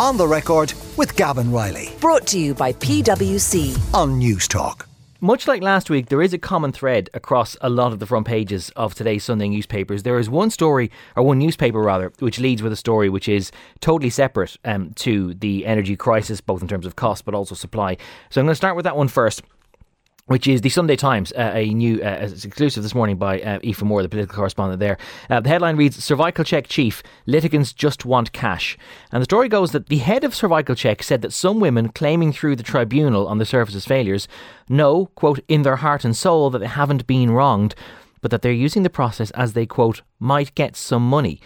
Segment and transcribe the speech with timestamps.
[0.00, 3.76] On the record with Gavin Reilly Brought to you by PwC.
[3.92, 4.86] on Newstalk.
[5.20, 8.26] Much like last week, there is a common thread across a lot of the front
[8.26, 10.02] pages of today's Sunday newspapers.
[10.02, 13.52] There is one story, or one newspaper rather, which leads with a story which is
[13.80, 17.98] totally separate um, to the energy crisis, both in terms of cost but also supply.
[18.30, 19.42] So I'm going to start with that one first
[20.26, 23.58] which is the Sunday Times, uh, a new uh, it's exclusive this morning by uh,
[23.64, 24.96] Aoife Moore, the political correspondent there.
[25.28, 28.78] Uh, the headline reads Cervical Check Chief, litigants just want cash.
[29.12, 32.32] And the story goes that the head of Cervical Check said that some women claiming
[32.32, 34.28] through the tribunal on the service's failures
[34.68, 37.74] know, quote, in their heart and soul that they haven't been wronged,
[38.20, 41.40] but that they're using the process as they, quote, might get some money.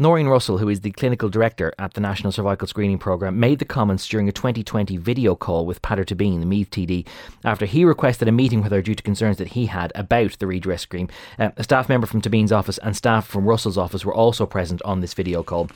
[0.00, 3.66] Nóirín Russell, who is the clinical director at the National Cervical Screening Programme, made the
[3.66, 7.06] comments during a 2020 video call with Peadar Tóibín, the Meath TD,
[7.44, 10.46] after he requested a meeting with her due to concerns that he had about the
[10.46, 11.10] redress scheme.
[11.38, 14.80] Uh, a staff member from Tóibín's office and staff from Russell's office were also present
[14.86, 15.68] on this video call.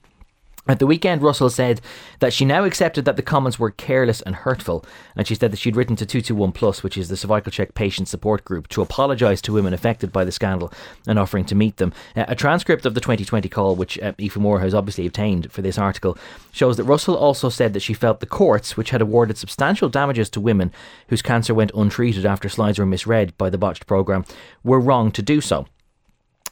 [0.66, 1.82] At the weekend, Russell said
[2.20, 4.82] that she now accepted that the comments were careless and hurtful,
[5.14, 8.08] and she said that she'd written to 221 Plus, which is the cervical check patient
[8.08, 10.72] support group, to apologise to women affected by the scandal
[11.06, 11.92] and offering to meet them.
[12.16, 15.60] Uh, a transcript of the 2020 call, which uh, Aoife Moore has obviously obtained for
[15.60, 16.16] this article,
[16.50, 20.30] shows that Russell also said that she felt the courts, which had awarded substantial damages
[20.30, 20.72] to women
[21.08, 24.24] whose cancer went untreated after slides were misread by the botched programme,
[24.62, 25.66] were wrong to do so.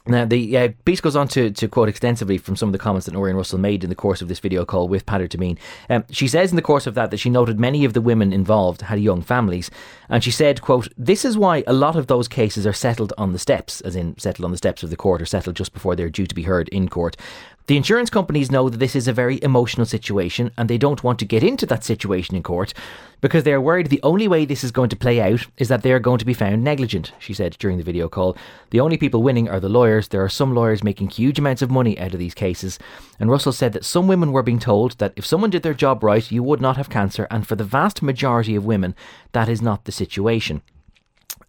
[0.05, 3.05] Now, the uh, piece goes on to, to quote extensively from some of the comments
[3.05, 5.57] that Nóirín Russell made in the course of this video call with Peadar Tóibín.
[5.89, 8.33] Um, she says in the course of that that she noted many of the women
[8.33, 9.71] involved had young families.
[10.09, 13.31] And she said, quote, This is why a lot of those cases are settled on
[13.31, 15.95] the steps, as in settled on the steps of the court or settled just before
[15.95, 17.15] they're due to be heard in court.
[17.67, 21.17] The insurance companies know that this is a very emotional situation and they don't want
[21.19, 22.73] to get into that situation in court
[23.21, 25.81] because they are worried the only way this is going to play out is that
[25.81, 28.35] they are going to be found negligent, she said during the video call.
[28.71, 30.09] The only people winning are the lawyers.
[30.09, 32.79] There are some lawyers making huge amounts of money out of these cases.
[33.17, 36.03] And Russell said that some women were being told that if someone did their job
[36.03, 38.93] right, you would not have cancer, and for the vast majority of women,
[39.31, 40.61] that is not the situation.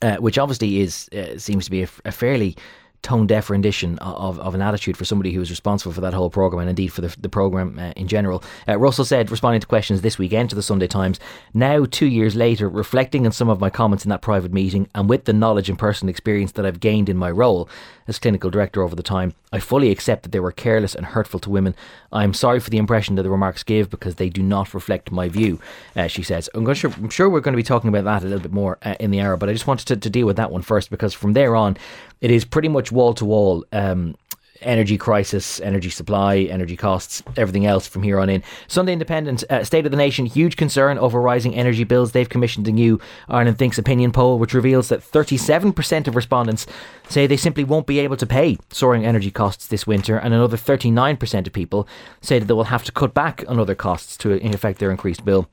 [0.02, 2.56] Uh, which obviously is uh, seems to be a, a fairly
[3.04, 6.30] tone deaf rendition of, of an attitude for somebody who was responsible for that whole
[6.30, 8.42] programme and indeed for the, the programme uh, in general.
[8.66, 11.20] Uh, Russell said, responding to questions this weekend to the Sunday Times,
[11.52, 15.08] now two years later, reflecting on some of my comments in that private meeting and
[15.08, 17.68] with the knowledge and personal experience that I've gained in my role
[18.06, 21.40] as clinical director over the time, I fully accept that they were careless and hurtful
[21.40, 21.74] to women.
[22.12, 25.28] I'm sorry for the impression that the remarks give because they do not reflect my
[25.28, 25.60] view,
[25.96, 26.50] uh, she says.
[26.54, 28.78] I'm, to, I'm sure we're going to be talking about that a little bit more
[28.82, 30.90] uh, in the hour, but I just wanted to, to deal with that one first
[30.90, 31.76] because from there on,
[32.20, 33.64] it is pretty much wall to wall
[34.64, 38.42] energy crisis, energy supply, energy costs, everything else from here on in.
[38.66, 42.12] Sunday Independent, uh, State of the Nation, huge concern over rising energy bills.
[42.12, 46.66] They've commissioned a new Ireland Thinks opinion poll, which reveals that 37% of respondents
[47.08, 50.56] say they simply won't be able to pay soaring energy costs this winter, and another
[50.56, 51.86] 39% of people
[52.20, 55.24] say that they will have to cut back on other costs to, affect their increased
[55.24, 55.48] bill.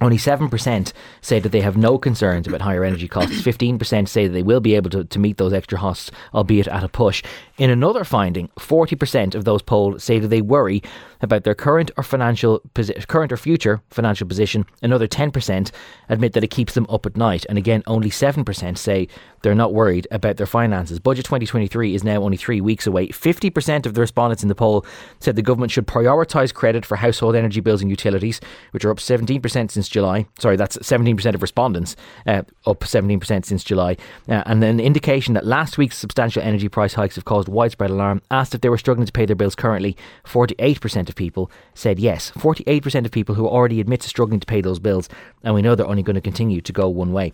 [0.00, 3.42] Only 7% say that they have no concerns about higher energy costs.
[3.42, 6.84] 15% say that they will be able to, to meet those extra costs, albeit at
[6.84, 7.22] a push.
[7.56, 10.82] In another finding, 40% of those polled say that they worry
[11.20, 14.64] about their current or financial posi- current or future financial position.
[14.82, 15.72] Another 10%
[16.08, 17.44] admit that it keeps them up at night.
[17.48, 19.08] And again, only 7% say
[19.42, 20.98] they're not worried about their finances.
[20.98, 23.08] Budget 2023 is now only three weeks away.
[23.08, 24.84] 50% of the respondents in the poll
[25.20, 28.40] said the government should prioritise credit for household energy bills and utilities,
[28.72, 30.26] which are up 17% since July.
[30.38, 33.96] Sorry, that's 17% of respondents, uh, up 17% since July.
[34.28, 38.22] Uh, and an indication that last week's substantial energy price hikes have caused widespread alarm.
[38.30, 42.30] Asked if they were struggling to pay their bills currently, 48% of people said yes.
[42.32, 45.08] 48% of people who already admit to struggling to pay those bills,
[45.42, 47.32] and we know they're only going to continue to go one way.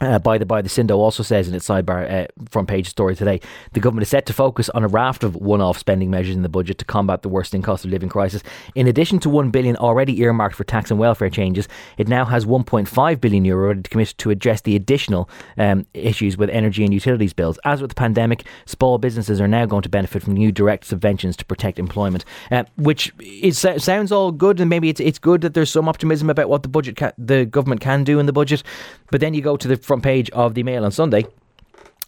[0.00, 3.14] Uh, by the by, the Sindo also says in its sidebar uh, front page story
[3.14, 3.40] today,
[3.72, 6.48] the government is set to focus on a raft of one-off spending measures in the
[6.48, 8.42] budget to combat the worsening cost of living crisis.
[8.74, 12.44] In addition to one billion already earmarked for tax and welfare changes, it now has
[12.44, 17.32] 1.5 billion euro to commit to address the additional um, issues with energy and utilities
[17.32, 17.58] bills.
[17.64, 21.36] As with the pandemic, small businesses are now going to benefit from new direct subventions
[21.36, 25.54] to protect employment, uh, which is, sounds all good, and maybe it's it's good that
[25.54, 28.62] there's some optimism about what the budget, ca- the government can do in the budget.
[29.10, 31.26] But then you go to the front page of the Mail on Sunday,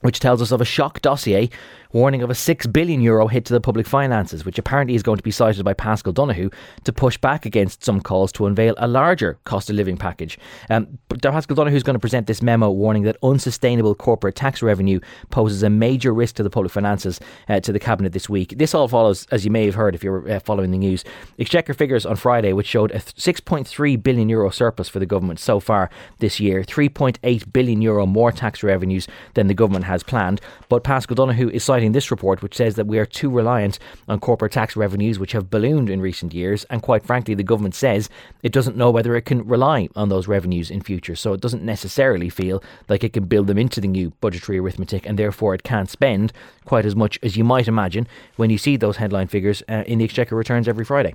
[0.00, 1.50] which tells us of a shock dossier
[1.96, 5.16] warning of a 6 billion euro hit to the public finances, which apparently is going
[5.16, 6.50] to be cited by Paschal Donohoe
[6.84, 10.38] to push back against some calls to unveil a larger cost of living package.
[10.68, 14.60] Um, but Paschal Donohoe is going to present this memo warning that unsustainable corporate tax
[14.60, 15.00] revenue
[15.30, 18.58] poses a major risk to the public finances uh, to the cabinet this week.
[18.58, 21.02] This all follows, as you may have heard if you're uh, following the news,
[21.38, 25.60] Exchequer figures on Friday, which showed a 6.3 billion euro surplus for the government so
[25.60, 25.88] far
[26.18, 30.42] this year, 3.8 billion euro more tax revenues than the government has planned.
[30.68, 33.78] But Paschal Donohoe is citing this report, which says that we are too reliant
[34.08, 36.64] on corporate tax revenues, which have ballooned in recent years.
[36.64, 38.08] And quite frankly, the government says
[38.42, 41.16] it doesn't know whether it can rely on those revenues in future.
[41.16, 45.06] So it doesn't necessarily feel like it can build them into the new budgetary arithmetic,
[45.06, 46.32] and therefore it can't spend
[46.64, 48.06] quite as much as you might imagine
[48.36, 51.14] when you see those headline figures uh, in the Exchequer returns every Friday.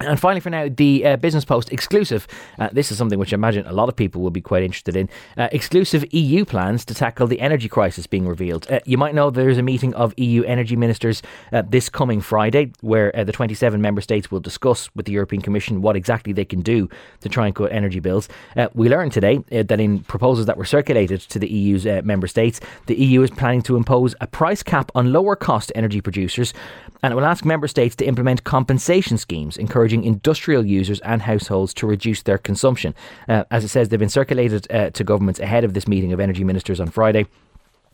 [0.00, 2.26] And finally, for now, the uh, Business Post exclusive.
[2.58, 4.96] Uh, this is something which I imagine a lot of people will be quite interested
[4.96, 5.10] in.
[5.36, 8.66] Uh, exclusive EU plans to tackle the energy crisis being revealed.
[8.70, 11.20] Uh, you might know there's a meeting of EU energy ministers
[11.52, 15.42] uh, this coming Friday, where uh, the 27 member states will discuss with the European
[15.42, 16.88] Commission what exactly they can do
[17.20, 18.26] to try and cut energy bills.
[18.72, 22.94] we learned today that in proposals that were circulated to the EU's member states, the
[22.94, 26.54] EU is planning to impose a price cap on lower cost energy producers,
[27.02, 31.22] and it will ask member states to implement compensation schemes encouraging encouraging industrial users and
[31.22, 32.94] households to reduce their consumption.
[33.28, 36.20] Uh, as it says, they've been circulated uh, to governments ahead of this meeting of
[36.20, 37.26] energy ministers on Friday.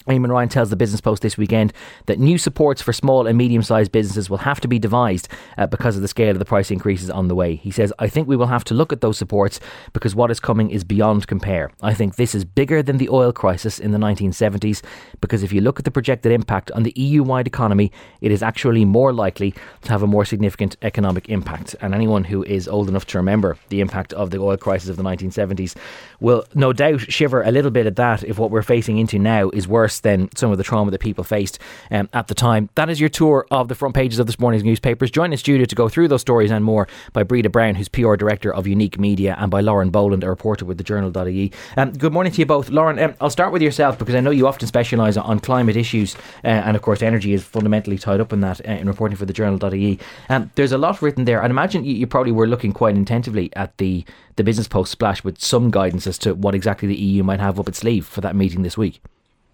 [0.07, 1.73] Eamon Ryan tells the Business Post this weekend
[2.07, 5.67] that new supports for small and medium sized businesses will have to be devised uh,
[5.67, 7.57] because of the scale of the price increases on the way.
[7.57, 9.59] He says, I think we will have to look at those supports
[9.93, 11.73] because what is coming is beyond compare.
[11.83, 14.83] I think this is bigger than the oil crisis in the 1970s
[15.21, 18.43] because if you look at the projected impact on the EU wide economy, it is
[18.43, 21.75] actually more likely to have a more significant economic impact.
[21.81, 24.97] And anyone who is old enough to remember the impact of the oil crisis of
[24.97, 25.75] the 1970s
[26.21, 29.51] will no doubt shiver a little bit at that if what we're facing into now
[29.51, 31.59] is worse than some of the trauma that people faced
[31.91, 32.69] um, at the time.
[32.75, 35.11] That is your tour of the front pages of this morning's newspapers.
[35.11, 38.17] Join in studio to go through those stories and more by Breda Brown, who's PR
[38.17, 41.53] Director of Unique Media, and by Lauren Boland, a reporter with the Journal.ie.
[41.77, 42.71] Um, good morning to you both.
[42.71, 46.15] Lauren, um, I'll start with yourself because I know you often specialise on climate issues,
[46.45, 49.27] uh, and of course, energy is fundamentally tied up in that uh, in reporting for
[49.27, 49.99] the Journal.ie.
[50.29, 53.51] Um, there's a lot written there, and imagine you, you probably were looking quite intensively
[53.57, 54.05] at the,
[54.37, 57.59] the business post splash with some guidance as to what exactly the EU might have
[57.59, 59.01] up its sleeve for that meeting this week.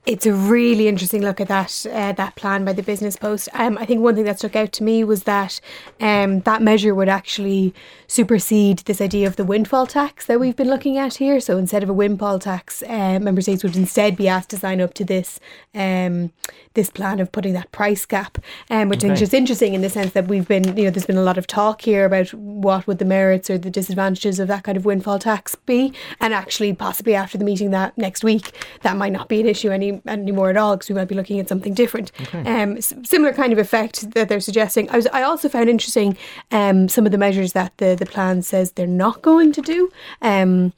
[0.04, 3.48] It's a really interesting look at that uh, that plan by the Business Post.
[3.52, 5.60] Um, I think one thing that stuck out to me was that
[6.00, 7.72] um, that measure would actually
[8.08, 11.38] supersede this idea of the windfall tax that we've been looking at here.
[11.38, 14.80] So instead of a windfall tax, uh, member states would instead be asked to sign
[14.80, 15.38] up to this
[15.72, 16.32] um,
[16.74, 18.38] this plan of putting that price cap,
[18.70, 19.12] um, which okay.
[19.12, 21.38] is just interesting in the sense that we've been you know there's been a lot
[21.38, 24.84] of talk here about what would the merits or the disadvantages of that kind of
[24.84, 29.28] windfall tax be, and actually possibly after the meeting that next week that might not
[29.28, 32.12] be an issue any anymore at all because we might be looking at something different.
[32.20, 32.62] Okay.
[32.62, 34.88] Um, similar kind of effect that they're suggesting.
[34.90, 36.16] I was I also found interesting
[36.50, 39.90] um, some of the measures that the the plan says they're not going to do.
[40.20, 40.72] Um,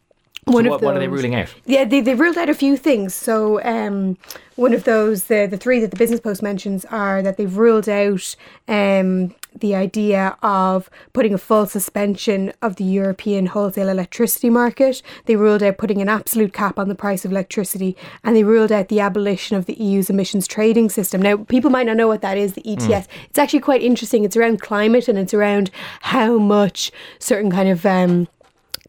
[0.47, 1.53] one so what, those, what, are they ruling out?
[1.65, 3.15] Yeah, they, they've ruled out a few things.
[3.15, 4.19] So, um,
[4.57, 7.89] one of those, the, the three that the Business Post mentions, are that they've ruled
[7.89, 8.37] out
[8.69, 15.03] um, the idea of putting a full suspension of the European wholesale electricity market.
[15.27, 18.71] They ruled out putting an absolute cap on the price of electricity, and they ruled
[18.71, 21.21] out the abolition of the EU's emissions trading system.
[21.21, 22.85] Now, people might not know what that is, the ETS.
[22.85, 23.09] Mm.
[23.29, 24.25] It's actually quite interesting.
[24.25, 25.71] It's around climate and it's around
[26.01, 28.29] how much certain kind of um,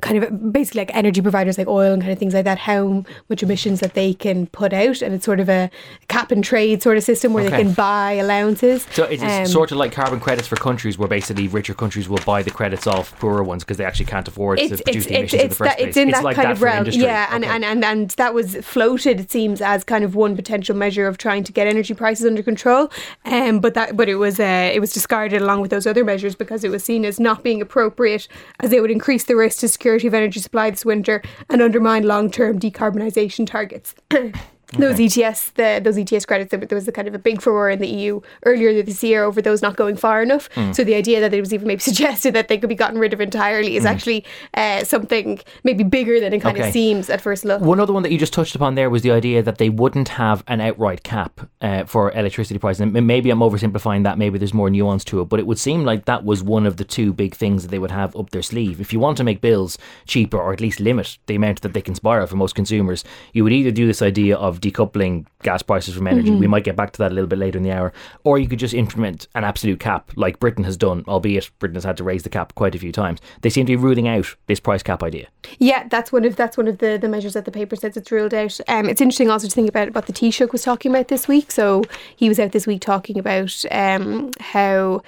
[0.05, 3.03] kind of basically like energy providers like oil and kind of things like that, how
[3.27, 5.01] much emissions that they can put out.
[5.01, 5.71] And it's sort of a
[6.09, 7.57] cap and trade sort of system where okay.
[7.57, 8.85] they can buy allowances.
[8.91, 12.19] So it's um, sort of like carbon credits for countries where basically richer countries will
[12.23, 15.41] buy the credits off poorer ones because they actually can't afford to produce the emissions
[15.41, 15.87] in the first that, place.
[15.87, 16.85] It's in it's that like kind that of realm.
[16.85, 17.35] Yeah, okay.
[17.35, 21.07] and, and, and, and that was floated, it seems, as kind of one potential measure
[21.07, 22.91] of trying to get energy prices under control.
[23.25, 26.35] Um, but that but it was uh, it was discarded along with those other measures
[26.35, 28.27] because it was seen as not being appropriate
[28.59, 31.61] as they would increase the risk to security security of energy supply this winter and
[31.61, 33.95] undermine long term decarbonisation targets.
[34.73, 37.79] those ETS, the, those ETS credits, there was a kind of a big furore in
[37.79, 40.49] the EU earlier this year over those not going far enough.
[40.55, 40.75] Mm.
[40.75, 43.13] So the idea that it was even maybe suggested that they could be gotten rid
[43.13, 43.89] of entirely is mm.
[43.89, 46.67] actually uh, something maybe bigger than it kind okay.
[46.67, 47.61] of seems at first look.
[47.61, 50.09] One other one that you just touched upon there was the idea that they wouldn't
[50.09, 52.81] have an outright cap uh, for electricity prices.
[52.81, 54.17] And maybe I'm oversimplifying that.
[54.17, 56.77] Maybe there's more nuance to it, but it would seem like that was one of
[56.77, 58.81] the two big things that they would have up their sleeve.
[58.81, 61.81] If you want to make bills cheaper or at least limit the amount that they
[61.81, 63.03] can spiral for most consumers,
[63.33, 66.29] you would either do this idea of decoupling gas prices from energy.
[66.29, 66.39] Mm-hmm.
[66.39, 67.93] We might get back to that a little bit later in the hour.
[68.23, 71.83] Or you could just implement an absolute cap, like Britain has done, albeit Britain has
[71.83, 73.19] had to raise the cap quite a few times.
[73.41, 75.27] They seem to be ruling out this price cap idea.
[75.59, 78.11] Yeah, that's one of that's one of the, the measures that the paper says it's
[78.11, 78.59] ruled out.
[78.67, 81.51] Um, it's interesting also to think about what the Taoiseach was talking about this week.
[81.51, 81.83] So
[82.15, 85.01] he was out this week talking about um, how,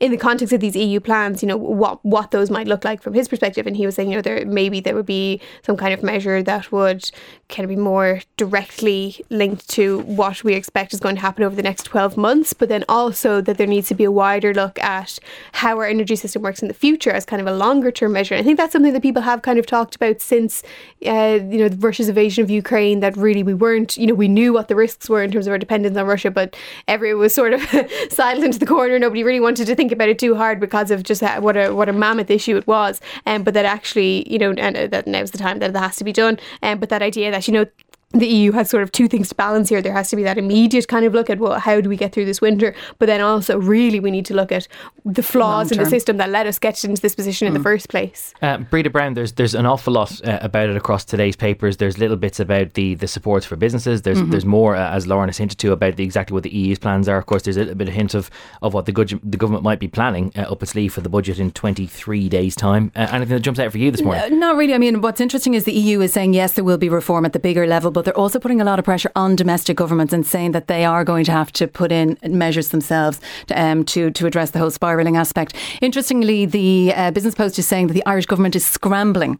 [0.00, 3.02] in the context of these EU plans, you know what what those might look like
[3.02, 5.76] from his perspective, and he was saying, you know, there maybe there would be some
[5.76, 7.10] kind of measure that would
[7.48, 8.93] kind of be more directly
[9.30, 12.68] linked to what we expect is going to happen over the next 12 months, but
[12.68, 15.18] then also that there needs to be a wider look at
[15.52, 18.34] how our energy system works in the future as kind of a longer term measure.
[18.34, 20.62] I think that's something that people have kind of talked about since,
[21.06, 24.52] uh, you know, Russia's invasion of Ukraine, that really we weren't, you know, we knew
[24.52, 26.56] what the risks were in terms of our dependence on Russia, but
[26.88, 27.62] everyone was sort of
[28.10, 28.98] silent into the corner.
[28.98, 31.88] Nobody really wanted to think about it too hard because of just what a what
[31.88, 33.00] a mammoth issue it was.
[33.26, 35.96] Um, but that actually, you know, and uh, that now's the time that that has
[35.96, 36.38] to be done.
[36.62, 37.66] Um, but that idea that you know
[38.14, 39.82] the EU has sort of two things to balance here.
[39.82, 42.12] There has to be that immediate kind of look at well, how do we get
[42.12, 44.68] through this winter, but then also really we need to look at
[45.04, 47.48] the flaws in the system that let us get into this position mm.
[47.48, 47.64] in the mm.
[47.64, 48.32] first place.
[48.40, 51.76] Uh, Breda Brown, there's there's an awful lot uh, about it across today's papers.
[51.76, 54.02] There's little bits about the the supports for businesses.
[54.02, 54.30] There's mm-hmm.
[54.30, 57.08] there's more, uh, as Lauren has hinted to, about the, exactly what the EU's plans
[57.08, 57.18] are.
[57.18, 58.30] Of course, there's a little bit of hint of
[58.62, 61.08] of what the good, the government might be planning uh, up its sleeve for the
[61.08, 62.92] budget in 23 days' time.
[62.94, 64.22] Uh, anything that jumps out for you this morning?
[64.30, 64.74] No, not really.
[64.74, 67.32] I mean, what's interesting is the EU is saying yes, there will be reform at
[67.32, 70.26] the bigger level, but they're also putting a lot of pressure on domestic governments and
[70.26, 74.10] saying that they are going to have to put in measures themselves to, um, to,
[74.10, 75.54] to address the whole spiralling aspect.
[75.80, 79.38] Interestingly, the uh, Business Post is saying that the Irish government is scrambling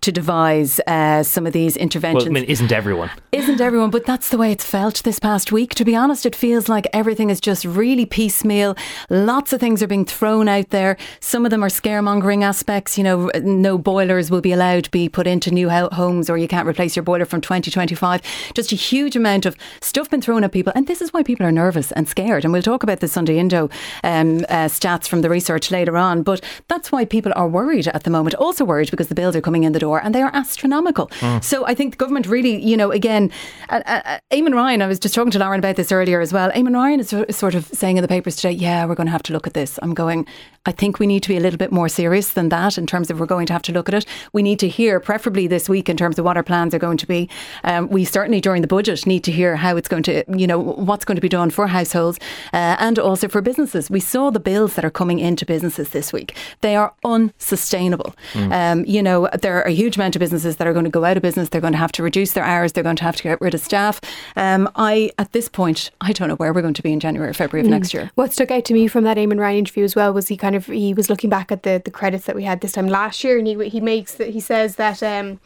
[0.00, 2.24] to devise uh, some of these interventions.
[2.24, 3.10] Well, I mean, isn't everyone?
[3.32, 3.90] Isn't everyone?
[3.90, 5.74] But that's the way it's felt this past week.
[5.74, 8.76] To be honest, it feels like everything is just really piecemeal.
[9.10, 10.96] Lots of things are being thrown out there.
[11.20, 12.96] Some of them are scaremongering aspects.
[12.96, 16.48] You know, no boilers will be allowed to be put into new homes, or you
[16.48, 18.05] can't replace your boiler from 2025.
[18.54, 21.46] Just a huge amount of stuff been thrown at people, and this is why people
[21.46, 22.44] are nervous and scared.
[22.44, 23.70] And we'll talk about the Sunday Indo
[24.04, 28.04] um, uh, stats from the research later on, but that's why people are worried at
[28.04, 28.34] the moment.
[28.36, 31.08] Also worried because the bills are coming in the door and they are astronomical.
[31.20, 31.42] Mm.
[31.42, 33.30] So I think the government really, you know, again,
[33.68, 34.82] uh, uh, Eamon Ryan.
[34.82, 36.50] I was just talking to Lauren about this earlier as well.
[36.52, 39.22] Eamon Ryan is sort of saying in the papers today, "Yeah, we're going to have
[39.24, 40.26] to look at this." I'm going.
[40.66, 43.08] I think we need to be a little bit more serious than that in terms
[43.08, 44.06] of we're going to have to look at it.
[44.32, 46.96] We need to hear, preferably this week, in terms of what our plans are going
[46.98, 47.28] to be.
[47.62, 50.58] Um, we certainly during the budget need to hear how it's going to, you know,
[50.58, 52.18] what's going to be done for households
[52.52, 53.90] uh, and also for businesses.
[53.90, 56.36] We saw the bills that are coming into businesses this week.
[56.60, 58.14] They are unsustainable.
[58.32, 58.52] Mm.
[58.52, 61.04] Um, you know, there are a huge amount of businesses that are going to go
[61.04, 61.48] out of business.
[61.48, 62.72] They're going to have to reduce their hours.
[62.72, 64.00] They're going to have to get rid of staff.
[64.36, 67.30] Um, I, at this point, I don't know where we're going to be in January
[67.30, 67.78] or February of mm.
[67.78, 68.10] next year.
[68.14, 70.54] What stuck out to me from that Eamon Ryan interview as well was he kind
[70.54, 73.22] of he was looking back at the the credits that we had this time last
[73.24, 75.02] year, and he he makes that he says that.
[75.02, 75.40] Um,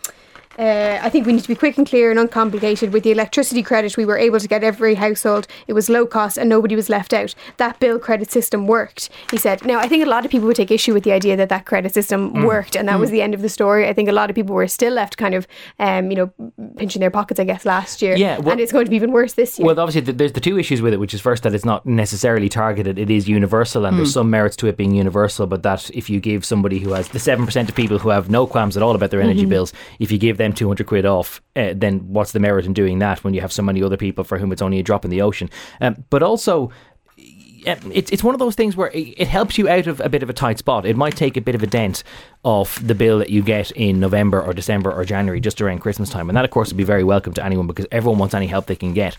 [0.61, 2.93] uh, I think we need to be quick and clear and uncomplicated.
[2.93, 5.47] With the electricity credit, we were able to get every household.
[5.67, 7.35] It was low cost and nobody was left out.
[7.57, 9.65] That bill credit system worked, he said.
[9.65, 11.65] Now, I think a lot of people would take issue with the idea that that
[11.65, 12.47] credit system mm.
[12.47, 13.01] worked and that mm.
[13.01, 13.89] was the end of the story.
[13.89, 15.47] I think a lot of people were still left kind of,
[15.79, 18.15] um, you know, pinching their pockets, I guess, last year.
[18.17, 19.65] Yeah, well, and it's going to be even worse this year.
[19.65, 22.51] Well, obviously, there's the two issues with it, which is first that it's not necessarily
[22.51, 22.99] targeted.
[22.99, 23.99] It is universal and mm.
[24.01, 27.09] there's some merits to it being universal, but that if you give somebody who has
[27.09, 29.51] the 7% of people who have no qualms at all about their energy mm-hmm.
[29.51, 32.99] bills, if you give them 200 quid off, uh, then what's the merit in doing
[33.01, 35.11] that when you have so many other people for whom it's only a drop in
[35.11, 35.51] the ocean?
[35.81, 36.71] Um, but also,
[37.17, 40.31] it's it's one of those things where it helps you out of a bit of
[40.31, 40.87] a tight spot.
[40.87, 42.03] It might take a bit of a dent
[42.43, 46.11] off the bill that you get in November or December or January, just around Christmas
[46.11, 48.47] time, and that of course would be very welcome to anyone because everyone wants any
[48.47, 49.17] help they can get.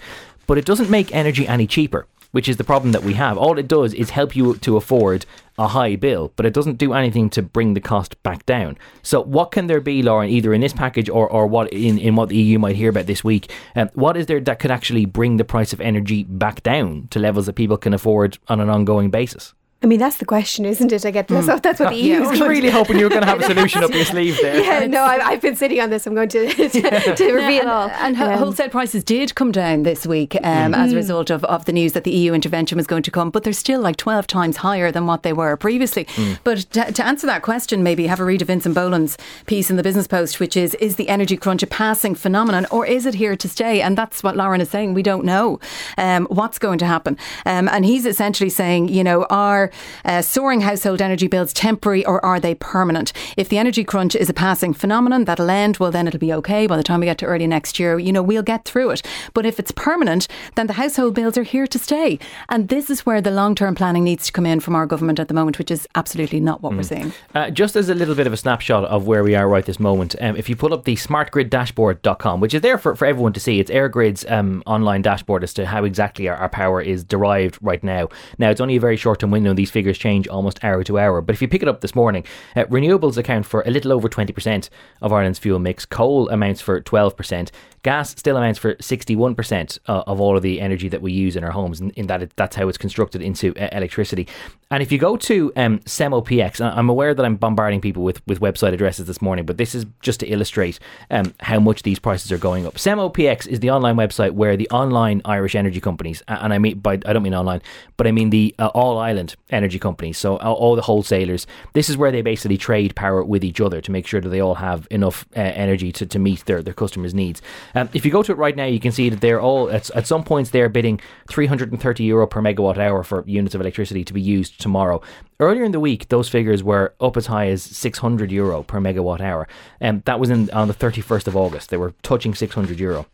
[0.48, 3.38] But it doesn't make energy any cheaper which is the problem that we have.
[3.38, 5.26] All it does is help you to afford
[5.58, 8.78] a high bill, but it doesn't do anything to bring the cost back down.
[9.04, 12.16] So, what can there be, Lauren, either in this package or, or what in, in
[12.16, 13.52] what the EU might hear about this week?
[13.76, 17.20] Um, what is there that could actually bring the price of energy back down to
[17.20, 19.54] levels that people can afford on an ongoing basis?
[19.84, 21.06] I mean, that's the question, isn't it?
[21.08, 21.44] I get mm.
[21.44, 22.18] so that's what the EU.
[22.18, 24.62] I was really hoping you were going to have a solution up your sleeve there.
[24.62, 26.06] Yeah, no, I, have been sitting on this.
[26.06, 27.16] I'm going to to, yeah.
[27.16, 27.90] to reveal yeah, all.
[27.90, 30.78] And, and um, wholesale prices did come down this week um, mm.
[30.78, 33.32] as a result of, of the news that the EU intervention was going to come,
[33.32, 36.06] but they're still like 12 times higher than what they were previously.
[36.06, 36.38] Mm.
[36.44, 39.78] But to, to, answer that question, maybe have a read of Vincent Boland's piece in
[39.78, 43.16] the Business Post, which is: Is the energy crunch a passing phenomenon, or is it
[43.16, 43.82] here to stay?
[43.82, 44.94] And that's what Lauren is saying.
[44.94, 45.60] We don't know
[45.98, 47.18] um, what's going to happen.
[47.48, 49.71] Um, and he's essentially saying, you know, our
[50.06, 53.14] uh, soaring household energy bills temporary or are they permanent?
[53.38, 56.68] If the energy crunch is a passing phenomenon, that'll end, well, then it'll be okay.
[56.68, 59.02] By the time we get to early next year, you know, we'll get through it.
[59.34, 62.20] But if it's permanent, then the household bills are here to stay.
[62.50, 65.20] And this is where the long term planning needs to come in from our government
[65.20, 66.78] at the moment, which is absolutely not what mm.
[66.78, 67.14] we're seeing.
[67.34, 69.80] Uh, just as a little bit of a snapshot of where we are right this
[69.80, 73.40] moment, um, if you pull up the smartgriddashboard.com, which is there for, for everyone to
[73.40, 77.58] see, it's EirGrid's um, online dashboard as to how exactly our, our power is derived
[77.62, 78.10] right now.
[78.38, 81.22] Now, it's only a very short term window, these figures change almost hour to hour.
[81.22, 82.26] But if you pick it up this morning,
[82.56, 84.70] uh, renewables account for a little over 20%
[85.04, 87.52] of Ireland's fuel mix, coal amounts for 12%,
[87.84, 91.44] gas still amounts for 61% uh, of all of the energy that we use in
[91.44, 94.28] our homes, in, in that it, that's how it's constructed into uh, electricity.
[94.72, 98.40] And if you go to um, SEMOPX, I'm aware that I'm bombarding people with, with
[98.40, 102.32] website addresses this morning, but this is just to illustrate um, how much these prices
[102.32, 102.76] are going up.
[102.76, 106.94] SEMOPX is the online website where the online Irish energy companies, and I mean by
[107.06, 107.62] I don't mean online,
[107.98, 111.46] but I mean the uh, all island energy companies, so all, the wholesalers.
[111.74, 114.40] This is where they basically trade power with each other to make sure that they
[114.40, 117.42] all have enough uh, energy to, to meet their, their customers' needs.
[117.76, 119.90] Um, if you go to it right now, you can see that they're all at,
[119.92, 124.14] at some points they're bidding 330 euro per megawatt hour for units of electricity to
[124.14, 125.02] be used tomorrow.
[125.40, 129.20] Earlier in the week, those figures were up as high as 600 euro per megawatt
[129.20, 129.48] hour,
[129.80, 131.70] and um, that was in on the 31st of August.
[131.70, 133.08] They were touching 600 euro.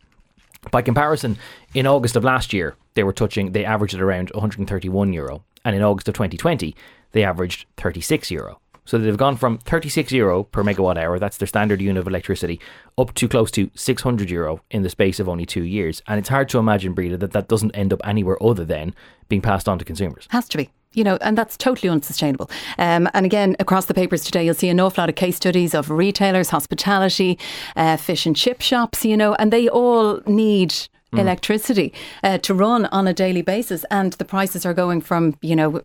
[0.72, 1.38] By comparison,
[1.74, 5.44] in August of last year, they were touching, they averaged at around 131 euro.
[5.64, 6.76] And in August of 2020,
[7.12, 8.60] they averaged 36 euro.
[8.88, 12.62] So they've gone from 36 euro per megawatt hour, that's their standard unit of electricity,
[12.98, 16.02] up to close to 600 euro in the space of only two years.
[16.08, 18.96] And it's hard to imagine, Breda, that that doesn't end up anywhere other than
[19.28, 20.26] being passed on to consumers.
[20.30, 22.50] Has to be you know, and that's totally unsustainable.
[22.78, 25.74] Um, and again, across the papers today, you'll see an awful lot of case studies
[25.74, 27.38] of retailers, hospitality,
[27.76, 30.74] uh, fish and chip shops, you know, and they all need
[31.14, 31.20] Mm.
[31.20, 35.56] electricity uh, to run on a daily basis, and the prices are going from you
[35.56, 35.82] know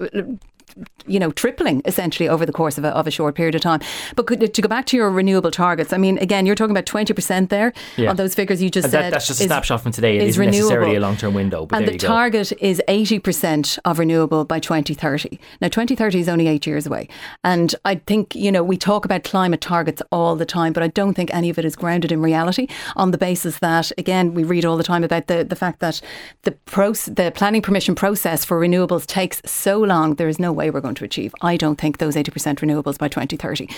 [1.07, 3.81] you know, tripling essentially over the course of a, of a short period of time.
[4.17, 6.87] But could, to go back to your renewable targets, I mean, again, you're talking about
[6.87, 8.11] 20% there yeah.
[8.11, 9.13] on those figures you just that, said.
[9.13, 10.17] That's just a snapshot from today.
[10.17, 10.69] It is isn't renewable.
[10.69, 11.67] necessarily a long term window.
[11.73, 15.39] and the target is 80% of renewable by 2030.
[15.61, 17.09] Now, 2030 is only eight years away.
[17.45, 20.89] And I think, you know, we talk about climate targets all the time, but I
[20.89, 24.45] don't think any of it is grounded in reality on the basis that, again, we
[24.45, 26.01] read all the time about the, the fact that
[26.43, 30.62] the, proce- the planning permission process for renewables takes so long, there is no way
[30.71, 31.35] we're going to achieve.
[31.41, 33.69] I don't think those 80% renewables by 2030.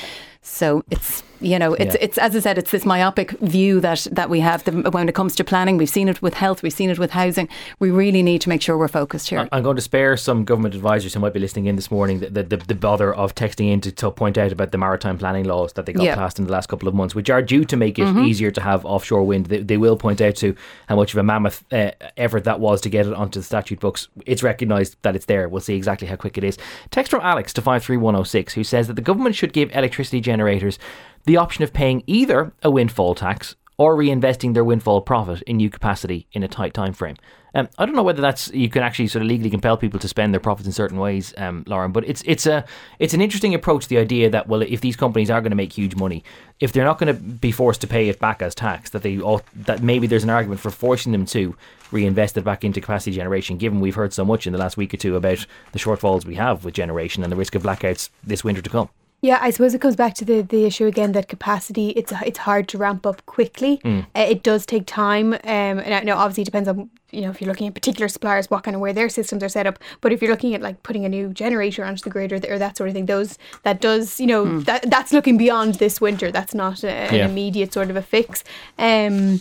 [0.43, 2.05] So it's you know, it's yeah.
[2.05, 5.15] it's as I said, it's this myopic view that that we have the, when it
[5.15, 5.77] comes to planning.
[5.77, 7.49] We've seen it with health, we've seen it with housing.
[7.79, 9.49] We really need to make sure we're focused here.
[9.53, 12.43] I'm going to spare some government advisors who might be listening in this morning the,
[12.43, 15.73] the, the bother of texting in to, to, point out about the maritime planning laws
[15.73, 16.15] that they got yeah.
[16.15, 18.25] passed in the last couple of months, which are due to make it mm-hmm.
[18.25, 19.47] easier to have offshore wind.
[19.47, 20.55] They, they, will point out to
[20.89, 23.81] how much of a mammoth uh, effort that was to get it onto the statute
[23.81, 24.09] books.
[24.25, 25.49] It's recognised that it's there.
[25.49, 26.57] We'll see exactly how quick it is.
[26.91, 30.79] Text from Alex to 53106, who says that the government should give electricity generators
[31.25, 35.71] the option of paying either a windfall tax or reinvesting their windfall profit in new
[35.71, 37.17] capacity in a tight time frame.
[37.57, 40.09] Um, I don't know whether that's you can actually sort of legally compel people to
[40.09, 41.93] spend their profits in certain ways, um, Lauren.
[41.93, 42.65] But it's it's a
[42.99, 43.87] it's an interesting approach.
[43.87, 46.25] The idea that well, if these companies are going to make huge money,
[46.59, 49.21] if they're not going to be forced to pay it back as tax, that they
[49.21, 51.57] ought, that maybe there's an argument for forcing them to
[51.93, 53.57] reinvest it back into capacity generation.
[53.57, 56.35] Given we've heard so much in the last week or two about the shortfalls we
[56.35, 58.89] have with generation and the risk of blackouts this winter to come.
[59.25, 62.41] Yeah, I suppose it comes back to the, the issue again that capacity it's it's
[62.41, 63.79] hard to ramp up quickly.
[63.79, 64.05] Mm.
[64.15, 67.31] Uh, it does take time, um, and I know obviously it depends on you know
[67.31, 69.79] if you're looking at particular suppliers, what kind of where their systems are set up.
[70.03, 72.59] But if you're looking at like putting a new generator onto the grid or, or
[72.59, 74.65] that sort of thing, those that does you know mm.
[74.67, 76.31] that that's looking beyond this winter.
[76.31, 77.25] That's not a, an yeah.
[77.25, 78.45] immediate sort of a fix.
[78.79, 79.41] Um,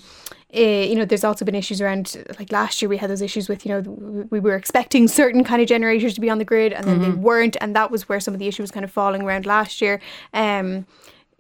[0.56, 3.50] uh, you know, there's also been issues around like last year we had those issues
[3.50, 6.74] with you know we were expecting certain kind of generators to be on the grid
[6.74, 7.12] and then mm-hmm.
[7.12, 9.46] they weren't, and that was where some of the issue was kind of falling around
[9.46, 10.00] last year.
[10.34, 10.86] Um,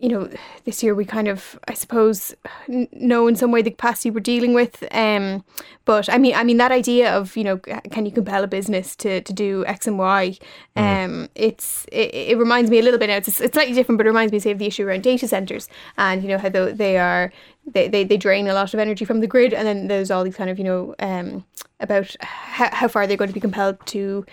[0.03, 0.29] you know,
[0.65, 2.35] this year we kind of, I suppose,
[2.67, 4.83] know in some way the capacity we're dealing with.
[4.91, 5.45] Um,
[5.85, 8.97] but I mean, I mean that idea of you know, can you compel a business
[8.97, 10.37] to, to do X and Y?
[10.75, 11.05] Mm.
[11.05, 13.15] Um, it's it, it reminds me a little bit now.
[13.15, 15.69] It's, it's slightly different, but it reminds me say of the issue around data centers
[15.97, 17.31] and you know how they are
[17.65, 20.25] they, they, they drain a lot of energy from the grid, and then there's all
[20.25, 21.45] these kind of you know um
[21.79, 24.25] about how, how far they're going to be compelled to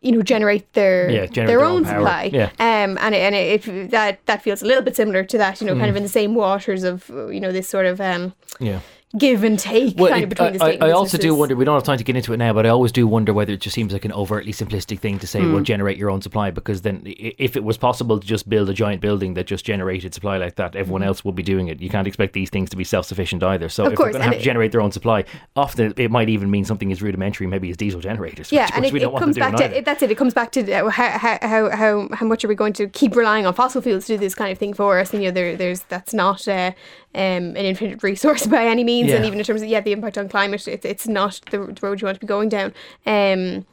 [0.00, 2.50] you know generate their yeah, generate their, their, own, own supply yeah.
[2.58, 5.66] um and and it, it, that that feels a little bit similar to that you
[5.66, 5.78] know mm.
[5.78, 8.80] kind of in the same waters of you know this sort of um yeah
[9.16, 11.56] give and take well, kind of between it, the state I, I also do wonder
[11.56, 13.52] we don't have time to get into it now but I always do wonder whether
[13.54, 15.52] it just seems like an overtly simplistic thing to say mm.
[15.52, 18.74] well generate your own supply because then if it was possible to just build a
[18.74, 21.06] giant building that just generated supply like that everyone mm.
[21.06, 21.80] else would be doing it.
[21.80, 23.68] You can't expect these things to be self-sufficient either.
[23.68, 25.24] So of if course, they're going to have to generate their own supply
[25.56, 28.94] often it might even mean something as rudimentary maybe as diesel generators yeah and it,
[28.94, 32.26] it comes back to that's it it comes back to uh, how, how, how, how
[32.26, 34.58] much are we going to keep relying on fossil fuels to do this kind of
[34.58, 35.12] thing for us?
[35.12, 36.72] And you know there, there's that's not uh,
[37.14, 39.16] um, an infinite resource by any means, yeah.
[39.16, 41.78] and even in terms of yeah the impact on climate, it's it's not the, the
[41.82, 42.72] road you want to be going down.
[43.06, 43.66] Um,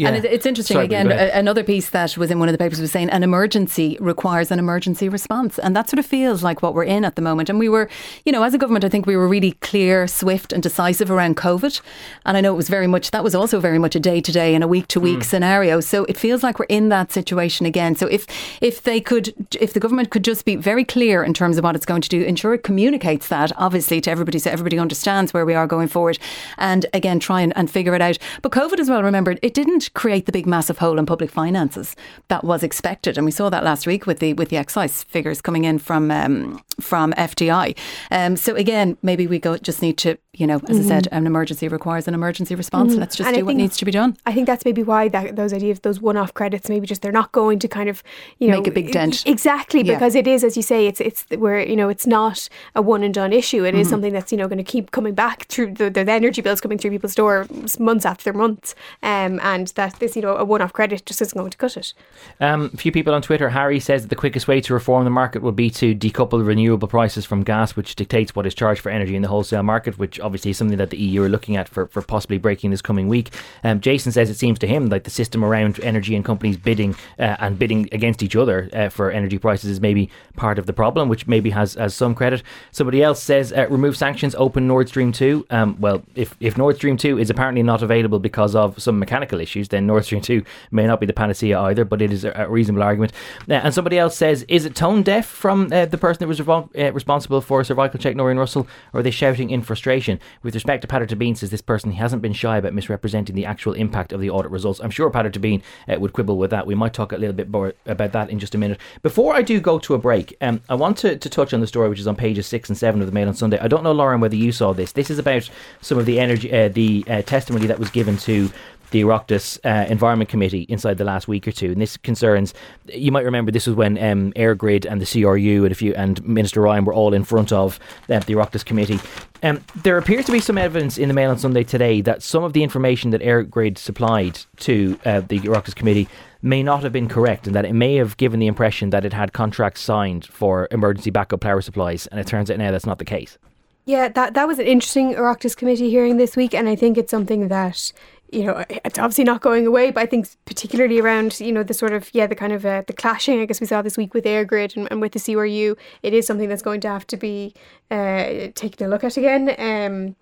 [0.00, 0.08] yeah.
[0.08, 1.12] And it's interesting Sorry, again.
[1.12, 4.58] Another piece that was in one of the papers was saying an emergency requires an
[4.58, 7.50] emergency response, and that sort of feels like what we're in at the moment.
[7.50, 7.88] And we were,
[8.24, 11.36] you know, as a government, I think we were really clear, swift, and decisive around
[11.36, 11.82] COVID.
[12.24, 14.32] And I know it was very much that was also very much a day to
[14.32, 15.80] day and a week to week scenario.
[15.80, 17.94] So it feels like we're in that situation again.
[17.94, 18.26] So if
[18.62, 21.76] if they could, if the government could just be very clear in terms of what
[21.76, 25.44] it's going to do, ensure it communicates that obviously to everybody, so everybody understands where
[25.44, 26.18] we are going forward,
[26.56, 28.16] and again try and, and figure it out.
[28.40, 29.02] But COVID as well.
[29.02, 31.96] Remember, it didn't create the big massive hole in public finances
[32.28, 35.40] that was expected, and we saw that last week with the with the excise figures
[35.40, 37.76] coming in from um, from FDI.
[38.10, 40.78] Um, so again, maybe we go just need to you know, as mm-hmm.
[40.78, 42.92] I said, an emergency requires an emergency response.
[42.92, 43.00] Mm-hmm.
[43.00, 44.16] Let's just and do what needs to be done.
[44.26, 47.32] I think that's maybe why that those ideas, those one-off credits, maybe just they're not
[47.32, 48.02] going to kind of,
[48.38, 49.26] you know, make a big dent.
[49.26, 49.94] Exactly, yeah.
[49.94, 53.02] because it is, as you say, it's it's where you know it's not a one
[53.02, 53.64] and done issue.
[53.64, 53.80] It mm-hmm.
[53.80, 56.60] is something that's you know going to keep coming back through the, the energy bills
[56.60, 57.46] coming through people's door
[57.80, 61.50] months after months, um, and that this you know a one-off credit just isn't going
[61.50, 61.94] to cut it.
[62.38, 65.10] Um, a few people on Twitter, Harry says that the quickest way to reform the
[65.10, 68.90] market would be to decouple renewable prices from gas, which dictates what is charged for
[68.90, 71.66] energy in the wholesale market, which obviously is something that the EU are looking at
[71.66, 73.30] for, for possibly breaking this coming week.
[73.64, 76.94] Um, Jason says it seems to him like the system around energy and companies bidding
[77.18, 80.74] uh, and bidding against each other uh, for energy prices is maybe part of the
[80.74, 82.42] problem, which maybe has, has some credit.
[82.70, 85.46] Somebody else says uh, remove sanctions, open Nord Stream 2.
[85.48, 89.40] Um, well, if, if Nord Stream 2 is apparently not available because of some mechanical
[89.40, 92.46] issues, then Nord Stream 2 may not be the panacea either, but it is a,
[92.48, 93.12] reasonable argument.
[93.48, 96.40] Uh, and somebody else says, is it tone deaf from uh, the person that was
[96.40, 100.18] revol- uh, responsible for a cervical check, Nóirín Russell, or are they shouting in frustration?
[100.42, 103.46] With respect to Peadar Tóibín, says this person he hasn't been shy about misrepresenting the
[103.46, 104.80] actual impact of the audit results.
[104.80, 106.66] I'm sure Peadar Tóibín uh, would quibble with that.
[106.66, 108.80] We might talk a little bit more about that in just a minute.
[109.02, 111.66] Before I do go to a break, um, I want to, to touch on the
[111.66, 113.58] story which is on pages six and seven of the Mail on Sunday.
[113.58, 114.92] I don't know, Lauren, whether you saw this.
[114.92, 115.48] This is about
[115.80, 118.50] some of the energy, uh, the uh, testimony that was given to
[118.90, 122.54] the Oireachtas uh, Environment Committee inside the last week or two, and this concerns.
[122.86, 126.24] You might remember this was when um, EirGrid and the CRU and a few and
[126.26, 129.00] Minister Ryan were all in front of uh, the Oireachtas Committee.
[129.42, 132.44] Um, there appears to be some evidence in the Mail on Sunday today that some
[132.44, 136.08] of the information that EirGrid supplied to uh, the Oireachtas Committee
[136.42, 139.12] may not have been correct and that it may have given the impression that it
[139.12, 142.98] had contracts signed for emergency backup power supplies, and it turns out now that's not
[142.98, 143.38] the case.
[143.86, 147.10] Yeah, that that was an interesting Oireachtas committee hearing this week, and I think it's
[147.10, 147.92] something that
[148.32, 151.74] you know, it's obviously not going away, but I think particularly around, you know, the
[151.74, 154.14] sort of, yeah, the kind of uh, the clashing, I guess we saw this week
[154.14, 157.16] with EirGrid and, and with the CRU, it is something that's going to have to
[157.16, 157.54] be
[157.90, 159.54] uh, taken a look at again.
[159.58, 160.16] Um,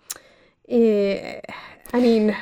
[0.71, 1.41] uh,
[1.93, 2.37] I mean,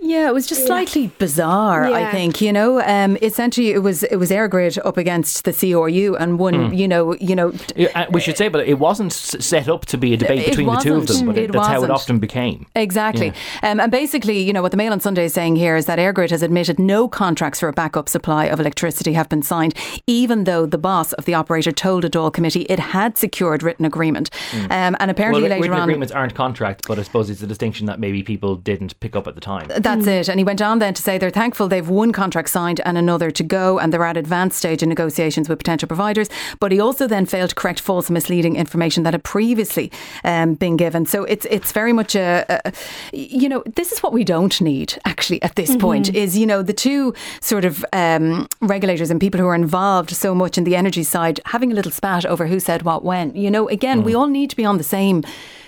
[0.00, 1.88] yeah, it was just slightly bizarre.
[1.88, 1.96] Yeah.
[1.96, 2.80] I think you know.
[2.82, 6.54] Um, essentially, it was it was EirGrid up against the CRU, and one.
[6.54, 6.78] Mm.
[6.78, 7.52] You know, you know.
[7.94, 10.76] Uh, we should say, but it wasn't set up to be a debate between the
[10.76, 11.26] two of them.
[11.26, 11.76] But it that's wasn't.
[11.76, 12.66] how it often became.
[12.74, 13.70] Exactly, yeah.
[13.70, 15.98] um, and basically, you know, what the Mail on Sunday is saying here is that
[15.98, 19.74] EirGrid has admitted no contracts for a backup supply of electricity have been signed,
[20.06, 23.84] even though the boss of the operator told a Dáil committee it had secured written
[23.84, 24.30] agreement.
[24.50, 24.64] Mm.
[24.64, 27.46] Um, and apparently well, later written on, agreements aren't contracts, but I suppose it's a
[27.46, 29.68] distinction that maybe people didn't pick up at the time.
[29.82, 30.20] That's mm.
[30.20, 30.28] it.
[30.28, 33.30] And he went on then to say they're thankful they've one contract signed and another
[33.30, 36.28] to go, and they're at advanced stage in negotiations with potential providers.
[36.60, 39.90] But he also then failed to correct false and misleading information that had previously
[40.24, 41.06] um, been given.
[41.06, 42.72] So it's it's very much a, a,
[43.12, 45.80] you know this is what we don't need actually at this mm-hmm.
[45.80, 50.10] point is you know the two sort of um, regulators and people who are involved
[50.10, 53.34] so much in the energy side having a little spat over who said what when.
[53.34, 54.04] You know again mm.
[54.04, 55.22] we all need to be on the same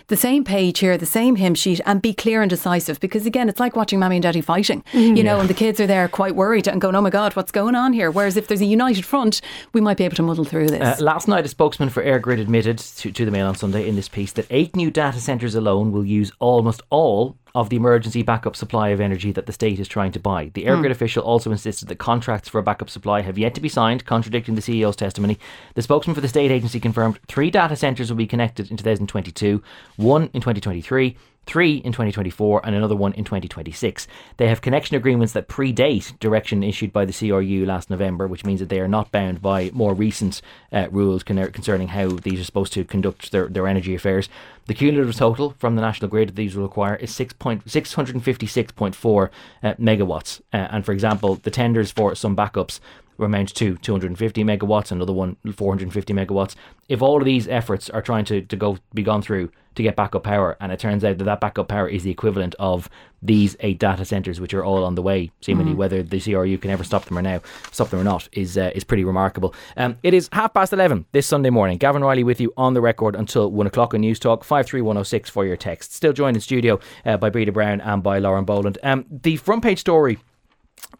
[0.08, 3.00] the same page here, the same hymn sheet, and be clear and decisive.
[3.00, 5.16] Because again, it's like watching mommy and daddy fighting, mm-hmm.
[5.16, 7.52] you know, and the kids are there quite worried and going, oh my God, what's
[7.52, 8.10] going on here?
[8.10, 9.40] Whereas if there's a united front,
[9.72, 11.00] we might be able to muddle through this.
[11.00, 13.96] Uh, last night, a spokesman for EirGrid admitted to, to the Mail on Sunday in
[13.96, 18.22] this piece that eight new data centres alone will use almost all of the emergency
[18.22, 20.50] backup supply of energy that the state is trying to buy.
[20.54, 20.90] The EirGrid mm.
[20.90, 24.56] official also insisted that contracts for a backup supply have yet to be signed, contradicting
[24.56, 25.38] the CEO's testimony.
[25.74, 29.62] The spokesman for the state agency confirmed three data centres will be connected in 2022,
[29.96, 34.06] one in 2023 three in 2024 and another one in 2026.
[34.36, 38.60] They have connection agreements that predate direction issued by the CRU last November, which means
[38.60, 40.40] that they are not bound by more recent
[40.72, 44.28] uh, rules concerning how these are supposed to conduct their, their energy affairs.
[44.66, 49.30] The cumulative total from the national grid that these will require is 6 656.4
[49.62, 50.40] uh, megawatts.
[50.52, 52.80] Uh, and for example, the tenders for some backups
[53.18, 56.54] amount to 250 megawatts, another one 450 megawatts.
[56.88, 59.96] If all of these efforts are trying to, to go be gone through to get
[59.96, 62.88] backup power, and it turns out that that backup power is the equivalent of
[63.22, 65.30] these eight data centers, which are all on the way.
[65.40, 65.76] Seemingly, mm.
[65.76, 67.40] whether the CRU can ever stop them or now,
[67.72, 69.54] stop them or not, is uh, is pretty remarkable.
[69.76, 71.78] Um, it is half past eleven this Sunday morning.
[71.78, 74.96] Gavin Reilly with you on the record until one o'clock on Newstalk five three one
[74.96, 75.92] zero six for your text.
[75.92, 78.78] Still joined in studio uh, by Breda Brown and by Lauren Boland.
[78.82, 80.18] Um, the front page story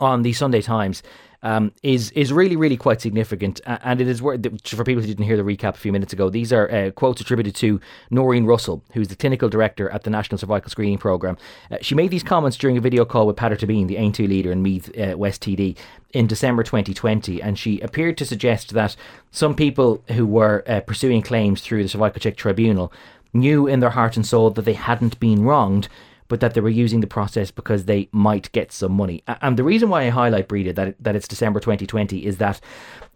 [0.00, 1.02] on the Sunday Times
[1.44, 5.24] um, is is really really quite significant, and it is worth for people who didn't
[5.24, 6.28] hear the recap a few minutes ago.
[6.30, 7.80] These are uh, quotes attributed to
[8.10, 11.36] Nóirín Russell, who's the clinical director at the National Cervical Screening Programme.
[11.70, 14.50] Uh, she made these comments during a video call with Peadar Tóibín, the Aontú leader
[14.50, 15.76] in Meath uh, West TD,
[16.14, 18.96] in December 2020, and she appeared to suggest that
[19.30, 22.92] some people who were uh, pursuing claims through the Cervical Check Tribunal
[23.34, 25.88] knew in their heart and soul that they hadn't been wronged
[26.28, 29.22] but that they were using the process because they might get some money.
[29.26, 32.60] And the reason why I highlight Breda that that it's December 2020 is that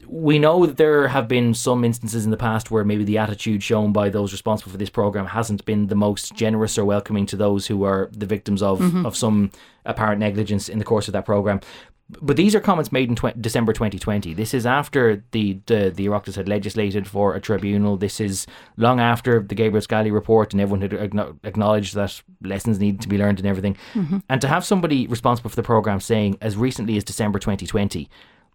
[0.07, 3.63] we know that there have been some instances in the past where maybe the attitude
[3.63, 7.37] shown by those responsible for this program hasn't been the most generous or welcoming to
[7.37, 9.07] those who are the victims of mm-hmm.
[9.07, 9.51] of some
[9.85, 11.61] apparent negligence in the course of that program.
[12.23, 14.33] But these are comments made in tw- December 2020.
[14.33, 17.99] This is after the, the the Oireachtas had legislated for a tribunal.
[17.99, 18.47] This is
[18.79, 23.19] long after the Gabriel Scally report, and everyone had acknowledged that lessons need to be
[23.19, 23.77] learned and everything.
[23.93, 24.19] Mm-hmm.
[24.29, 28.09] And to have somebody responsible for the program saying, as recently as December 2020,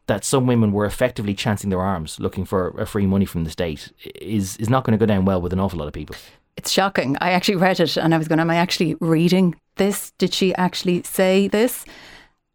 [0.08, 3.52] that some women were effectively chancing their arms looking for a free money from the
[3.52, 6.16] state is is not going to go down well with an awful lot of people.
[6.58, 7.18] It's shocking.
[7.20, 10.12] I actually read it and I was going, Am I actually reading this?
[10.18, 11.86] Did she actually say this?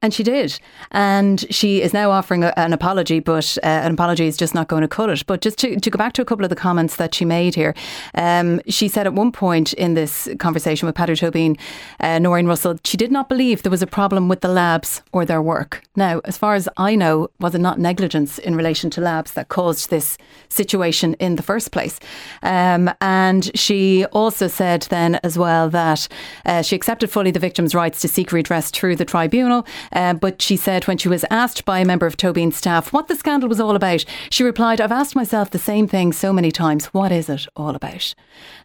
[0.00, 0.60] And she did.
[0.92, 4.68] And she is now offering a, an apology, but uh, an apology is just not
[4.68, 5.26] going to cut it.
[5.26, 7.56] But just to, to go back to a couple of the comments that she made
[7.56, 7.74] here,
[8.14, 11.58] um, she said at one point in this conversation with Peadar Tóibín,
[11.98, 15.24] uh, Nóirín Russell, she did not believe there was a problem with the labs or
[15.24, 15.82] their work.
[15.96, 19.48] Now, as far as I know, was it not negligence in relation to labs that
[19.48, 20.16] caused this
[20.48, 21.98] situation in the first place?
[22.44, 26.06] Um, and she also said then as well that
[26.46, 29.66] uh, she accepted fully the victim's rights to seek redress through the tribunal.
[29.92, 33.08] Uh, but she said when she was asked by a member of Tóibín's staff what
[33.08, 36.50] the scandal was all about, she replied, I've asked myself the same thing so many
[36.50, 36.86] times.
[36.86, 38.14] What is it all about?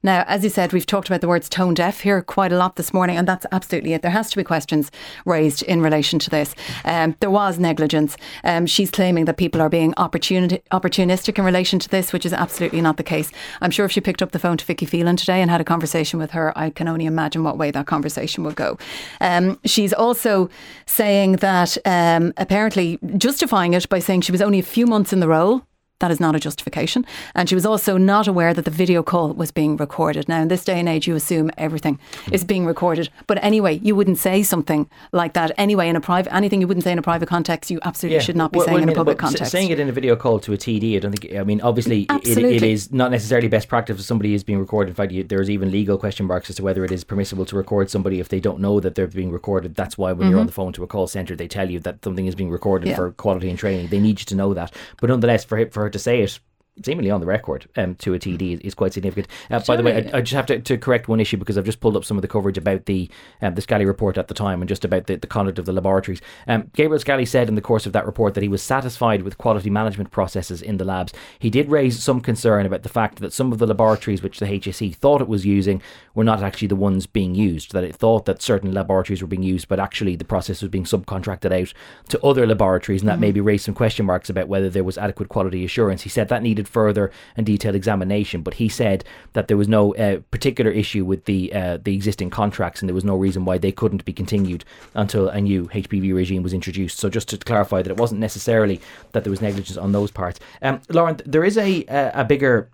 [0.04, 2.76] Now, as you said, we've talked about the words tone deaf here quite a lot
[2.76, 4.02] this morning, and that's absolutely it.
[4.02, 4.92] There has to be questions
[5.26, 6.56] raised in relation to this.
[6.86, 8.18] Um, there was negligence.
[8.44, 12.82] Um, she's claiming that people are being opportunistic in relation to this, which is absolutely
[12.82, 13.32] not the case.
[13.62, 15.66] I'm sure if she picked up the phone to Vicky Phelan today and had a
[15.66, 18.78] conversation with her, I can only imagine what way that conversation would go.
[19.22, 20.50] Um, she's also
[20.86, 25.14] saying saying that um, apparently justifying it by saying she was only a few months
[25.14, 25.62] in the role
[26.04, 27.06] that is not a justification.
[27.34, 30.28] And she was also not aware that the video call was being recorded.
[30.28, 32.34] Now, in this day and age, you assume everything mm.
[32.34, 33.10] is being recorded.
[33.26, 36.84] But anyway, you wouldn't say something like that anyway in a private, anything you wouldn't
[36.84, 38.22] say in a private context, you absolutely yeah.
[38.22, 39.50] should not be well, saying well, in a public context.
[39.54, 42.06] Saying it in a video call to a TD, I don't think, I mean, obviously,
[42.10, 44.90] it, it is not necessarily best practice if somebody is being recorded.
[44.90, 47.90] In fact, there's even legal question marks as to whether it is permissible to record
[47.90, 49.76] somebody if they don't know that they're being recorded.
[49.76, 50.32] That's why when mm-hmm.
[50.32, 52.52] you're on the phone to a call centre, they tell you that something is being
[52.52, 52.98] recorded yeah.
[52.98, 53.88] for quality and training.
[53.88, 54.74] They need you to know that.
[55.00, 56.40] But nonetheless, for, for to say it
[56.84, 59.28] seemingly on the record um, to a TD is, quite significant.
[59.52, 61.66] Uh, by the way, I, I, just have to, to correct one issue because I've
[61.66, 63.10] just pulled up some of the coverage about the
[63.42, 65.72] um, the Scally report at the time and just about the, the conduct of the
[65.72, 66.22] laboratories.
[66.48, 69.38] Um, Gabriel Scally said in the course of that report that he was satisfied with
[69.38, 71.14] quality management processes in the labs.
[71.38, 74.46] He did raise some concern about the fact that some of the laboratories which the
[74.46, 75.82] HSE thought it was using
[76.16, 79.44] were not actually the ones being used, that it thought that certain laboratories were being
[79.44, 81.74] used, but actually the process was being subcontracted out
[82.10, 83.22] to other laboratories, and that mm-hmm.
[83.22, 86.02] maybe raised some question marks about whether there was adequate quality assurance.
[86.02, 88.42] He said that needed further and detailed examination.
[88.42, 92.30] But he said that there was no uh, particular issue with the uh, the existing
[92.30, 96.14] contracts, and there was no reason why they couldn't be continued until a new HPV
[96.14, 97.00] regime was introduced.
[97.00, 100.40] So just to clarify that it wasn't necessarily that there was negligence on those parts.
[100.62, 102.70] Um, Lauren, there is a a, bigger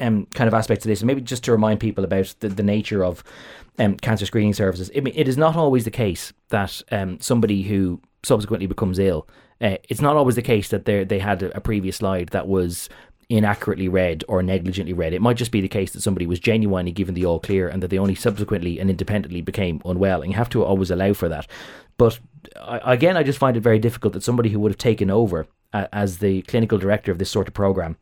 [0.00, 2.62] um, kind of aspect to this, and maybe just to remind people about the, the
[2.62, 3.22] nature of
[3.78, 4.90] um, cancer screening services.
[4.94, 9.28] It is not always the case that um, somebody who subsequently becomes ill.
[9.60, 12.88] Uh, it's not always the case that they had a previous slide that was
[13.30, 15.12] inaccurately read or negligently read.
[15.12, 17.82] It might just be the case that somebody was genuinely given the all clear and
[17.82, 20.22] that they only subsequently and independently became unwell.
[20.22, 21.46] And you have to always allow for that.
[21.98, 22.18] But
[22.60, 25.46] I, again, I just find it very difficult that somebody who would have taken over
[25.72, 27.96] uh, as the clinical director of this sort of program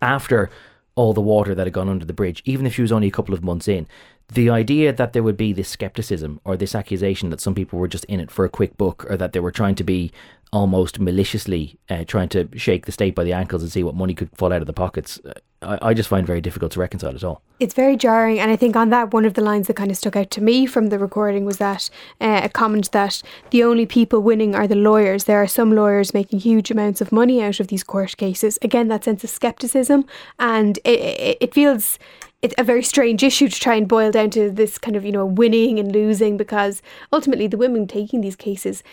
[0.00, 0.50] after
[0.94, 3.12] all the water that had gone under the bridge, even if she was only a
[3.12, 3.86] couple of months in,
[4.32, 7.88] the idea that there would be this skepticism or this accusation that some people were
[7.88, 10.10] just in it for a quick book or that they were trying to be
[10.52, 14.14] almost maliciously uh, trying to shake the state by the ankles and see what money
[14.14, 15.32] could fall out of the pockets, uh,
[15.62, 17.42] I, I, just find very difficult to reconcile at all.
[17.60, 18.38] It's very jarring.
[18.38, 20.42] And I think on that, one of the lines that kind of stuck out to
[20.42, 21.88] me from the recording was that
[22.20, 25.24] uh, a comment that the only people winning are the lawyers.
[25.24, 28.58] There are some lawyers making huge amounts of money out of these court cases.
[28.60, 30.04] Again, that sense of skepticism.
[30.38, 31.98] And it, it, it feels
[32.42, 35.10] it's a very strange issue to try and boil down to this kind of you
[35.10, 38.84] know winning and losing because ultimately the women taking these cases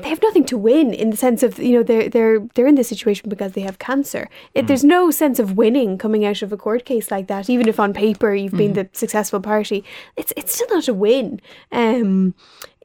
[0.00, 2.76] they have nothing to win in the sense of you know they're they're they're in
[2.76, 4.28] this situation because they have cancer.
[4.54, 4.68] It, mm.
[4.68, 7.78] There's no sense of winning coming out of a court case like that, even if
[7.78, 8.58] on paper you've mm.
[8.58, 9.84] been the successful party.
[10.16, 11.40] It's it's still not a win.
[11.70, 12.34] Um,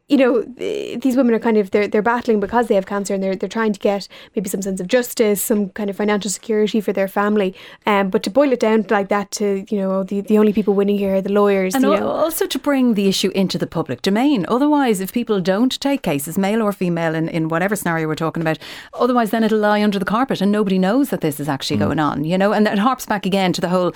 [0.08, 3.22] you know, these women are kind of they're they're battling because they have cancer and
[3.22, 6.80] they're they're trying to get maybe some sense of justice, some kind of financial security
[6.80, 7.54] for their family.
[7.86, 10.74] Um, but to boil it down like that to you know the the only people
[10.74, 11.76] winning here are the lawyers.
[11.76, 12.08] And you al- know.
[12.08, 14.46] also to bring the issue into the public domain.
[14.48, 18.42] Otherwise, if people don't take cases, male or female, in, in whatever scenario we're talking
[18.42, 18.60] about,
[18.94, 22.00] otherwise then it'll lie under the carpet and nobody knows that this is actually going
[22.00, 22.54] on, you know?
[22.54, 23.92] And it harps back again to the whole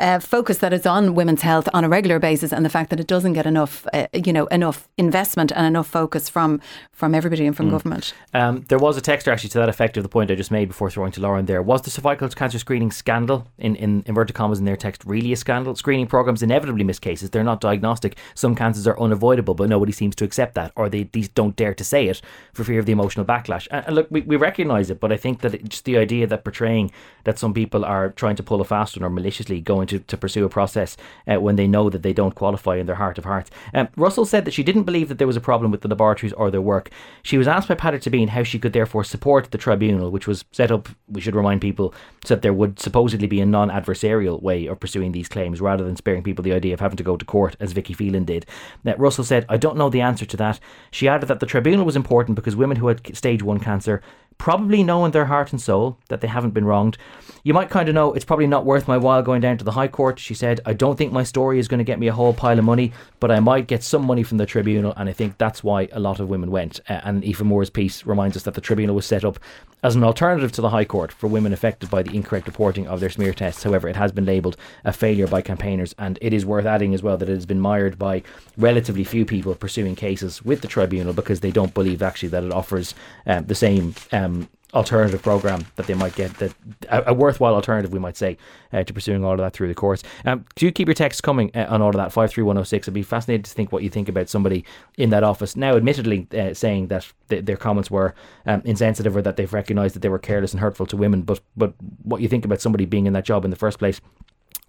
[0.00, 2.98] uh, focus that is on women's health on a regular basis and the fact that
[2.98, 6.60] it doesn't get enough, uh, you know, enough investment and enough focus from,
[6.92, 8.14] from everybody and from government.
[8.34, 10.68] Um, there was a texter actually to that effect of the point I just made
[10.68, 11.62] before throwing to Lauren there.
[11.62, 15.36] Was the cervical cancer screening scandal, in, in inverted commas in their text, really a
[15.36, 15.74] scandal?
[15.74, 17.30] Screening programs inevitably miss cases.
[17.30, 18.16] They're not diagnostic.
[18.34, 21.74] Some cancers are unavoidable, but nobody seems to accept that, or they, they don't dare
[21.74, 22.20] to say it
[22.52, 23.68] for fear of the emotional backlash.
[23.70, 26.44] And, and look, we, we recognise it, but I think that just the idea that
[26.44, 26.90] portraying
[27.24, 30.16] that some people are trying to pull a fast one or maliciously going to, to
[30.16, 33.24] pursue a process uh, when they know that they don't qualify in their heart of
[33.24, 33.50] hearts.
[33.74, 36.32] Um, Russell said that she didn't believe that there was a problem with the laboratories
[36.32, 36.90] or their work.
[37.22, 40.44] She was asked by Patrick Sabine how she could therefore support the tribunal, which was
[40.52, 41.92] set up, we should remind people,
[42.24, 45.84] so that there would supposedly be a non adversarial way of pursuing these claims rather
[45.84, 48.46] than sparing people the idea of having to go to court, as Vicky Phelan did.
[48.84, 50.60] Now, Russell said, I don't know the answer to that.
[50.90, 54.02] She added that the tribunal was important because women who had stage 1 cancer
[54.38, 56.98] probably know in their heart and soul that they haven't been wronged.
[57.44, 59.72] You might kind of know it's probably not worth my while going down to the
[59.72, 60.18] High Court.
[60.18, 62.58] She said, I don't think my story is going to get me a whole pile
[62.58, 65.62] of money, but I might get some money from the tribunal, and I think that's
[65.62, 66.80] why a lot of women went.
[66.88, 69.38] Uh, and Aoife Moore's piece reminds us that the tribunal was set up
[69.84, 72.98] as an alternative to the High Court for women affected by the incorrect reporting of
[72.98, 73.62] their smear tests.
[73.62, 77.04] However, it has been labelled a failure by campaigners, and it is worth adding as
[77.04, 78.24] well that it has been mired by
[78.58, 82.50] relatively few people pursuing cases with the tribunal because they don't believe actually that it
[82.50, 82.92] offers
[83.26, 83.94] um, the same.
[84.10, 86.52] Um, alternative program that they might get that
[86.88, 88.38] a, a worthwhile alternative we might say
[88.72, 91.50] uh, to pursuing all of that through the courts um, do keep your texts coming
[91.54, 92.12] uh, on all of that?
[92.12, 94.64] 53106 I'd be fascinated to think what you think about somebody
[94.96, 95.56] in that office.
[95.56, 98.14] Now admittedly uh, saying that th- their comments were
[98.46, 101.40] um, insensitive or that they've recognised that they were careless and hurtful to women but
[101.56, 104.00] but what you think about somebody being in that job in the first place.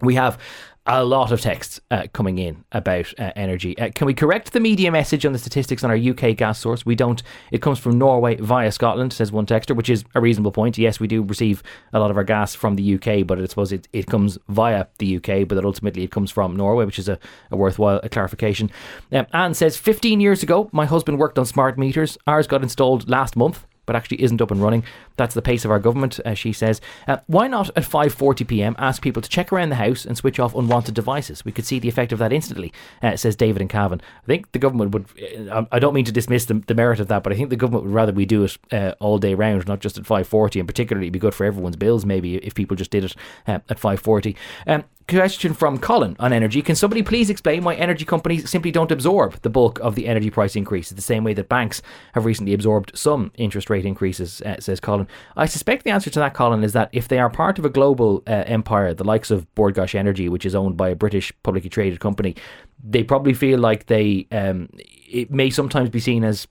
[0.00, 0.38] We have
[0.86, 3.76] a lot of texts uh, coming in about uh, energy.
[3.78, 6.84] Uh, can we correct the media message on the statistics on our UK gas source?
[6.84, 7.22] We don't.
[7.50, 10.76] It comes from Norway via Scotland, says one texter, which is a reasonable point.
[10.76, 13.72] Yes, we do receive a lot of our gas from the UK, but I suppose
[13.72, 17.18] it, it comes via the UK, but ultimately it comes from Norway, which is a,
[17.50, 18.70] a worthwhile clarification.
[19.10, 22.18] Um, Anne says, 15 years ago, my husband worked on smart meters.
[22.26, 24.84] Ours got installed last month but actually isn't up and running.
[25.16, 26.80] That's the pace of our government, uh, she says.
[27.06, 28.76] Uh, why not at 5:40 p.m.
[28.78, 31.44] ask people to check around the house and switch off unwanted devices?
[31.44, 34.00] We could see the effect of that instantly, uh, says David and Cavan.
[34.22, 35.06] I think the government would.
[35.50, 37.56] Uh, I don't mean to dismiss the, the, merit of that, but I think the
[37.56, 40.60] government would rather we do it uh, all day round, not just at 5:40.
[40.60, 43.14] And particularly, it'd be good for everyone's bills, maybe if people just did it
[43.46, 44.36] uh, at 5:40.
[44.66, 46.62] Um, question from Colin on energy.
[46.62, 50.30] Can somebody please explain why energy companies simply don't absorb the bulk of the energy
[50.30, 51.82] price increases the same way that banks
[52.14, 55.06] have recently absorbed some interest rate increases, uh, says Colin.
[55.36, 57.70] I suspect the answer to that, Colin, is that if they are part of a
[57.70, 61.32] global uh, empire, the likes of Bord Gáis Energy, which is owned by a British
[61.42, 62.34] publicly traded company,
[62.82, 64.68] they probably feel like they um,
[65.08, 66.46] it may sometimes be seen as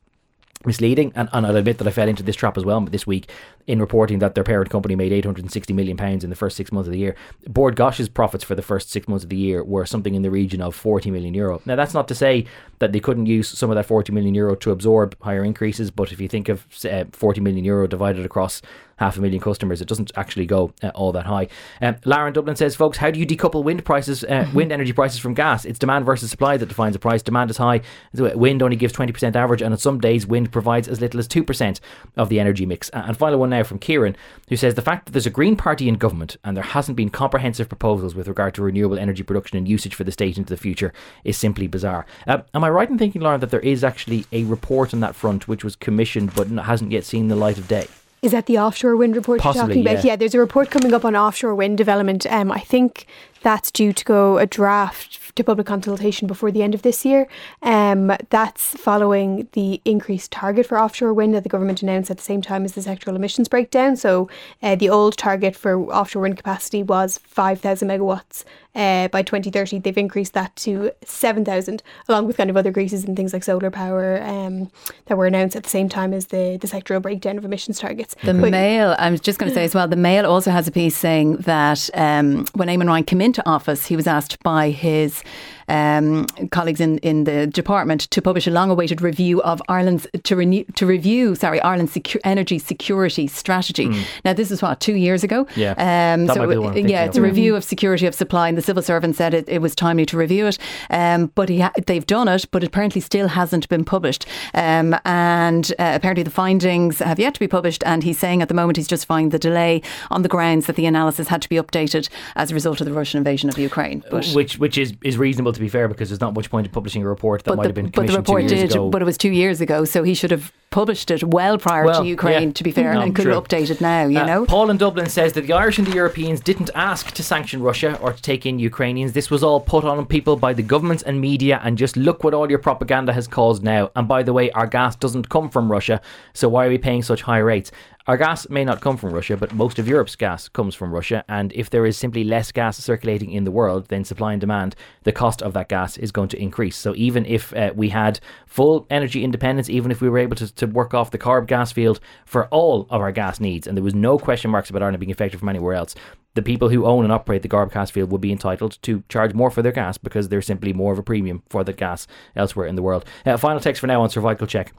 [0.65, 3.30] misleading and, and I'll admit that I fell into this trap as well this week
[3.67, 6.88] in reporting that their parent company made 860 million pounds in the first six months
[6.88, 7.15] of the year.
[7.47, 10.32] Bord Gáis's profits for the first six months of the year were something in the
[10.32, 11.62] region of 40 million euro.
[11.65, 12.45] Now that's not to say
[12.83, 16.11] that they couldn't use some of that 40 million euro to absorb higher increases, but
[16.11, 18.61] if you think of uh, 40 million euro divided across
[18.97, 21.47] half a million customers, it doesn't actually go uh, all that high.
[21.81, 24.93] Um, Lara in Dublin says, folks, how do you decouple wind prices, uh, wind energy
[24.93, 25.65] prices from gas?
[25.65, 27.21] It's demand versus supply that defines the price.
[27.21, 27.81] Demand is high.
[28.13, 31.79] Wind only gives 20% average, and on some days, wind provides as little as 2%
[32.17, 32.89] of the energy mix.
[32.89, 34.15] And final one now from Kieran,
[34.49, 37.09] who says the fact that there's a Green Party in government and there hasn't been
[37.09, 40.57] comprehensive proposals with regard to renewable energy production and usage for the state into the
[40.57, 40.93] future
[41.23, 42.05] is simply bizarre.
[42.27, 45.15] Uh, am I right in thinking, Lauren, that there is actually a report on that
[45.15, 47.88] front which was commissioned but hasn't yet seen the light of day?
[48.21, 50.05] Is that the offshore wind report Possibly, you're talking about?
[50.05, 50.12] yeah.
[50.13, 52.25] Yeah, there's a report coming up on offshore wind development.
[52.27, 53.05] Um, I think
[53.43, 57.27] that's due to go a draft to public consultation before the end of this year.
[57.62, 62.23] Um, that's following the increased target for offshore wind that the government announced at the
[62.23, 63.95] same time as the sectoral emissions breakdown.
[63.95, 64.29] So
[64.62, 68.43] uh, the old target for offshore wind capacity was 5,000 megawatts.
[68.75, 73.15] Uh, by 2030, they've increased that to 7,000, along with kind of other increases in
[73.15, 74.71] things like solar power um,
[75.06, 78.15] that were announced at the same time as the, the sectoral breakdown of emissions targets.
[78.23, 80.67] The But- Mail, I was just going to say as well, the Mail also has
[80.67, 84.41] a piece saying that um, when Eamon Ryan came into into office, he was asked
[84.43, 85.23] by his
[85.69, 90.65] um, colleagues in, in the department to publish a long-awaited review of Ireland's to renew
[90.75, 93.89] to review sorry Ireland's secu- energy security strategy.
[94.25, 95.47] Now this is what two years ago.
[95.55, 95.71] Yeah.
[95.71, 97.25] Um, That so might be the one yeah, it's a of.
[97.25, 100.17] review of security of supply, and the civil servant said it, it was timely to
[100.17, 100.59] review it.
[100.89, 104.25] Um, but he ha- they've done it, but it apparently still hasn't been published.
[104.53, 107.83] Um, and uh, apparently the findings have yet to be published.
[107.85, 110.85] And he's saying at the moment he's justifying the delay on the grounds that the
[110.85, 113.97] analysis had to be updated as a result of the Russian invasion of Ukraine.
[114.13, 116.71] But which which is, is reasonable to be fair because there's not much point in
[116.79, 118.71] publishing a report that might the, have been but the commissioned two report years did,
[118.71, 118.89] ago.
[118.93, 120.45] but it was two years ago, so he should have
[120.80, 122.47] published it well prior Well, to Ukraine.
[122.49, 122.53] yeah.
[122.59, 123.34] To be fair, No, and could true.
[123.36, 124.03] have updated it now.
[124.07, 127.03] You Uh, know, Paul in Dublin says that the Irish and the Europeans didn't ask
[127.17, 129.11] to sanction Russia or to take in Ukrainians.
[129.19, 132.34] This was all put on people by the governments and media, and just look what
[132.34, 133.84] all your propaganda has caused now.
[133.95, 136.01] And by the way, our gas doesn't come from Russia,
[136.34, 137.69] so why are we paying such high rates?
[138.06, 141.24] Our gas may not come from Russia, but most of Europe's gas comes from Russia.
[141.30, 144.76] And if there is simply less gas circulating in the world than supply and demand,
[145.04, 146.76] the cost of that gas is going to increase.
[146.76, 150.54] So even if uh, we had full energy independence, even if we were able to,
[150.54, 153.84] to work off the Corrib gas field for all of our gas needs, and there
[153.86, 155.95] was no question marks about Ireland being affected from anywhere else,
[156.34, 159.34] the people who own and operate the Corrib gas field would be entitled to charge
[159.34, 162.68] more for their gas because there's simply more of a premium for the gas elsewhere
[162.68, 163.06] in the world.
[163.26, 164.74] Uh, final text for now on cervical check.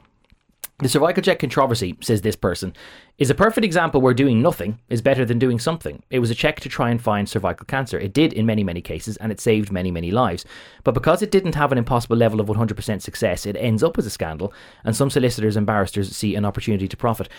[0.79, 2.73] The cervical check controversy, says this person,
[3.17, 6.03] is a perfect example where doing nothing is better than doing something.
[6.09, 7.97] It was a check to try and find cervical cancer.
[7.97, 10.43] It did in many, many cases, and it saved many, many lives.
[10.83, 14.05] But because it didn't have an impossible level of 100% success, it ends up as
[14.05, 14.51] a scandal,
[14.83, 17.29] and some solicitors and barristers see an opportunity to profit.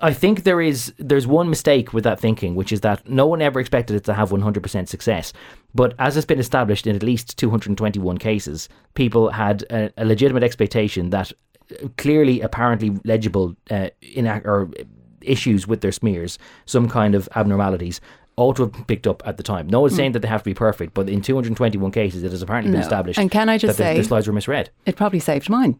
[0.00, 3.42] I think there is there's one mistake with that thinking, which is that no one
[3.42, 5.32] ever expected it to have 100% success.
[5.74, 10.44] But as has been established in at least 221 cases, people had a, a legitimate
[10.44, 11.32] expectation that
[11.98, 14.70] clearly, apparently legible uh, inac- or
[15.22, 18.00] issues with their smears, some kind of abnormalities,
[18.36, 19.68] ought to have been picked up at the time.
[19.68, 22.40] No one's saying that they have to be perfect, but in 221 cases, it has
[22.42, 24.70] apparently been established And can I just that the, say- the slides were misread.
[24.86, 25.78] it probably saved mine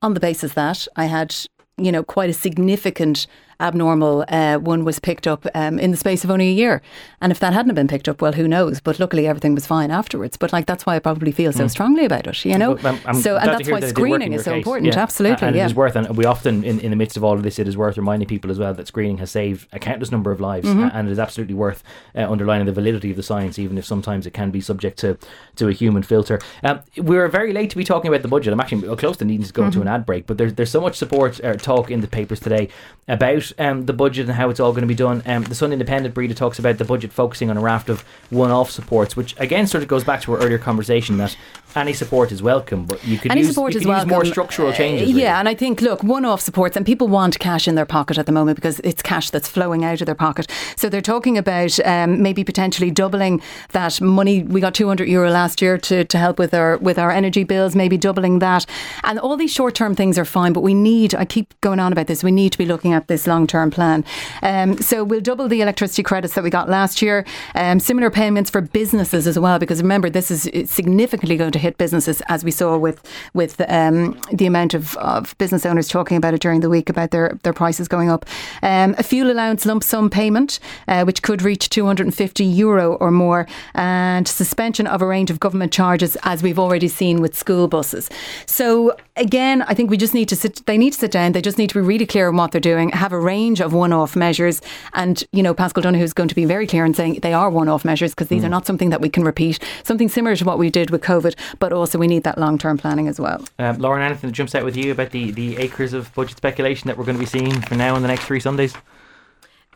[0.00, 1.34] on the basis that I had,
[1.76, 3.26] you know, quite a significant
[3.62, 6.82] abnormal uh, one was picked up um, in the space of only a year.
[7.20, 8.80] And if that hadn't been picked up, well, who knows?
[8.80, 10.36] But luckily, everything was fine afterwards.
[10.36, 12.72] But like that's why I probably feel so strongly about it, you know.
[12.72, 14.50] Well, I'm- I'm so and that's why that it did work in screening is so
[14.50, 14.58] case.
[14.58, 14.92] important.
[14.92, 14.98] Yeah.
[15.02, 15.62] Absolutely, and yeah.
[15.62, 15.96] it is worth.
[15.96, 18.28] And we often, in, in the midst of all of this, it is worth reminding
[18.28, 20.84] people as well that screening has saved a countless number of lives, Mm-hmm.
[20.84, 21.82] uh, and it is absolutely worth
[22.16, 25.16] uh, underlining the validity of the science, even if sometimes it can be subject to
[25.56, 26.40] to a human filter.
[26.62, 28.52] Um, we're very late to be talking about the budget.
[28.52, 29.70] I'm actually close to needing to go Mm-hmm.
[29.72, 32.40] to an ad break, but there's there's so much support uh, talk in the papers
[32.40, 32.68] today
[33.08, 35.22] about um, the budget and how it's all going to be done.
[35.26, 38.70] Um, the Sun Independent Breda talks about the budget focusing on a raft of one-off
[38.70, 41.36] supports, which again sort of goes back to our earlier conversation that
[41.74, 44.10] any support is welcome, but you could Any use, support is could use welcome.
[44.10, 45.08] more structural Uh, changes.
[45.08, 45.22] really.
[45.22, 48.26] yeah, and I think look, one-off supports, and people want cash in their pocket at
[48.26, 50.50] the moment because it's cash that's flowing out of their pocket.
[50.76, 53.40] So they're talking about um, maybe potentially doubling
[53.72, 54.42] that money.
[54.42, 57.74] We got 200 euro last year to, to help with our with our energy bills,
[57.74, 58.66] maybe doubling that.
[59.04, 61.14] And all these short-term things are fine, but we need.
[61.14, 62.22] I keep going on about this.
[62.22, 64.04] We need to be looking at this long-term plan.
[64.42, 67.24] Um, so we'll double the electricity credits that we got last year.
[67.54, 71.78] Um, similar payments for businesses as well, because remember this is significantly going to hit
[71.78, 72.98] businesses as we saw with
[73.34, 77.10] with um, the amount of, of business owners talking about it during the week about
[77.10, 78.26] their, their prices going up.
[78.62, 80.58] Um, a fuel allowance lump sum payment,
[80.88, 85.72] uh, which could reach 250 euro or more, and suspension of a range of government
[85.72, 88.10] charges, as we've already seen with school buses.
[88.46, 90.64] So again, I think we just need to sit.
[90.66, 91.32] They need to sit down.
[91.32, 92.90] They just need to be really clear on what they're doing.
[92.90, 94.60] Have a range of one-off measures,
[94.92, 97.48] and you know, Paschal Donohoe is going to be very clear in saying they are
[97.50, 99.58] one-off measures because these are not something that we can repeat.
[99.84, 103.08] Something similar to what we did with COVID, but also we need that long-term planning
[103.08, 103.44] as well.
[103.58, 106.88] Um, Lauren, anything that jumps out with you about the, the acres of budget speculation
[106.88, 108.74] that we're going to be seeing for now and the next three Sundays?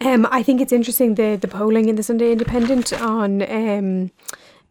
[0.01, 4.11] Um, I think it's interesting the the polling in the Sunday Independent on um,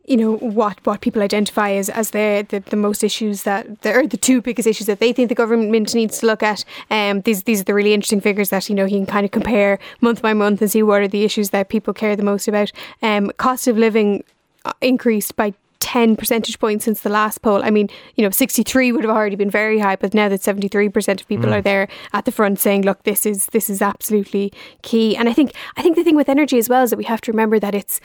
[0.08, 3.94] you know what what people identify as as the the, the most issues that the,
[3.94, 6.64] or the two biggest issues that they think the government needs to look at.
[6.90, 9.32] Um, these these are the really interesting figures that you know you can kind of
[9.32, 12.48] compare month by month and see what are the issues that people care the most
[12.48, 12.72] about.
[13.02, 14.24] Um, cost of living
[14.66, 17.64] uh, increased by 10 percentage points since the last poll.
[17.64, 21.22] I mean, you know, 63 would have already been very high, but now that 73%
[21.22, 24.52] of people are there at the front saying, look, this is this is absolutely
[24.82, 25.16] key.
[25.16, 27.22] And I think I think the thing with energy as well is that we have
[27.22, 28.02] to remember that it's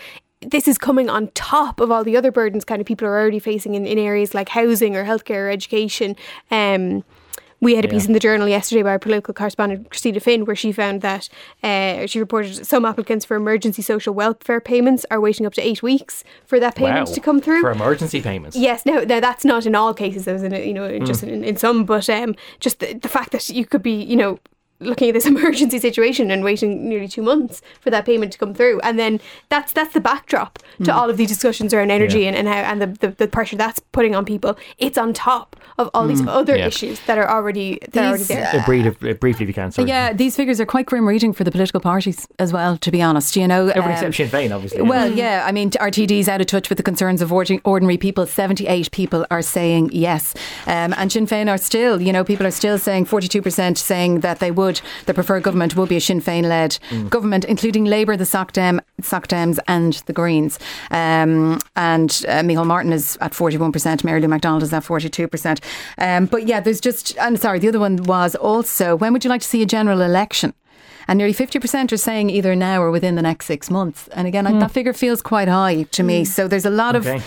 [0.46, 3.38] this is coming on top of all the other burdens kind of people are already
[3.38, 6.16] facing in, in areas like housing or healthcare or education.
[6.50, 7.04] Um
[7.62, 8.08] we had a piece Yeah.
[8.08, 11.28] in the journal yesterday by our political correspondent Christina Finn, where she found that
[11.62, 15.82] uh, she reported some applicants for emergency social welfare payments are waiting up to eight
[15.82, 17.14] weeks for that payment Wow.
[17.14, 17.60] to come through.
[17.60, 18.56] For emergency payments.
[18.56, 20.24] Yes, no, no, that's not in all cases.
[20.24, 23.32] That was in, you know, just in, in some, but um, just the, the fact
[23.32, 24.38] that you could be, you know,
[24.80, 28.54] looking at this emergency situation and waiting nearly two months for that payment to come
[28.54, 28.80] through.
[28.80, 32.28] And then that's that's the backdrop to all of these discussions around energy Yeah.
[32.28, 34.56] and, and how and the, the, the pressure that's putting on people.
[34.78, 36.66] It's on top of all these other Yeah.
[36.66, 38.50] issues that are already that are already there.
[38.54, 39.70] Uh, brief, uh, briefly, if you can.
[39.72, 39.88] Sorry.
[39.88, 43.02] Yeah, these figures are quite grim reading for the political parties as well, to be
[43.02, 43.36] honest.
[43.36, 44.82] You know, Everyone um, except Sinn Féin, obviously.
[44.82, 48.26] Well, yeah, I mean, RTD's out of touch with the concerns of ordinary people.
[48.26, 50.34] 78 people are saying yes.
[50.66, 54.38] Um, and Sinn Féin are still, you know, people are still saying 42% saying that
[54.38, 54.69] they would,
[55.06, 56.78] their preferred government will be a Sinn Féin led
[57.10, 60.58] government, including Labour, the Soc Dem, Soc Dems, and the Greens.
[60.90, 65.60] Um, and uh, Micheál Martin is at 41%, Mary Lou McDonald is at 42%.
[65.98, 69.30] Um, but yeah, there's just, I'm sorry, the other one was also when would you
[69.30, 70.54] like to see a general election?
[71.08, 74.06] And nearly 50% are saying either now or within the next six months.
[74.08, 76.24] And again, I that figure feels quite high to me.
[76.24, 77.16] So there's a lot Okay.
[77.16, 77.24] of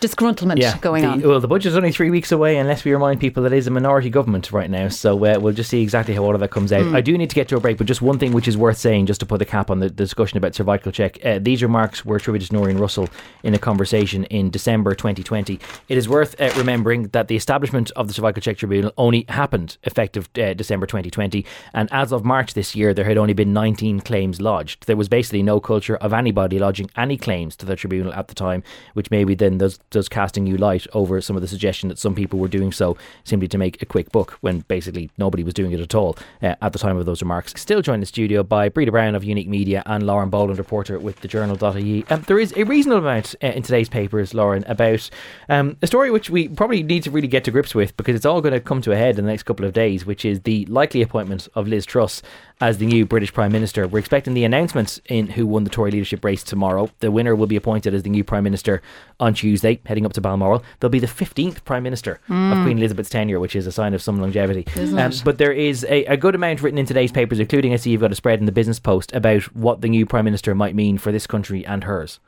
[0.00, 1.20] disgruntlement going the, on.
[1.20, 3.70] Well, the budget's only three weeks away, unless we remind people that it is a
[3.70, 4.88] minority government right now.
[4.88, 6.94] So uh, we'll just see exactly how all of that comes out.
[6.94, 8.78] I do need to get to a break, but just one thing which is worth
[8.78, 11.24] saying, just to put the cap on the discussion about cervical check.
[11.24, 13.08] Uh, these remarks were attributed to Nóirín Russell
[13.42, 15.58] in a conversation in December 2020.
[15.88, 19.76] It is worth uh, remembering that the establishment of the cervical check tribunal only happened
[19.84, 21.44] effective uh, December 2020,
[21.74, 24.86] and as of March this year, there had only been 19 claims lodged.
[24.86, 28.34] There was basically no culture of anybody lodging any claims to the tribunal at the
[28.34, 28.62] time,
[28.94, 32.14] which maybe then does, does casting new light over some of the suggestion that some
[32.14, 35.72] people were doing so simply to make a quick buck when basically nobody was doing
[35.72, 37.52] it at all uh, at the time of those remarks.
[37.56, 40.98] Still joined in the studio by Breda Brown of Unique Media and Lauren Boland, reporter
[40.98, 42.04] with the Journal.ie.
[42.10, 45.08] Um, there is a reasonable amount uh, in today's papers, Lauren, about
[45.48, 48.26] um, a story which we probably need to really get to grips with because it's
[48.26, 50.40] all going to come to a head in the next couple of days, which is
[50.40, 52.22] the likely appointment of Liz Truss
[52.60, 53.88] as the new British Prime Minister.
[53.88, 56.90] We're expecting the announcement in who won the Tory leadership race tomorrow.
[57.00, 58.82] The winner will be appointed as the new Prime Minister
[59.18, 60.62] on Tuesday, heading up to Balmoral.
[60.78, 64.02] They'll be the 15th Prime Minister of Queen Elizabeth's tenure, which is a sign of
[64.02, 64.66] some longevity.
[64.76, 67.90] Um, but there is a, a good amount written in today's papers, including I see
[67.90, 70.74] you've got a spread in the Business Post about what the new Prime Minister might
[70.74, 72.20] mean for this country and hers.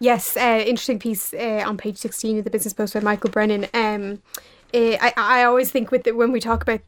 [0.00, 3.66] Yes, uh, interesting piece uh, on page 16 of the Business Post by Michael Brennan.
[3.74, 4.22] Um,
[4.74, 6.80] uh, I, I always think with the, when we talk about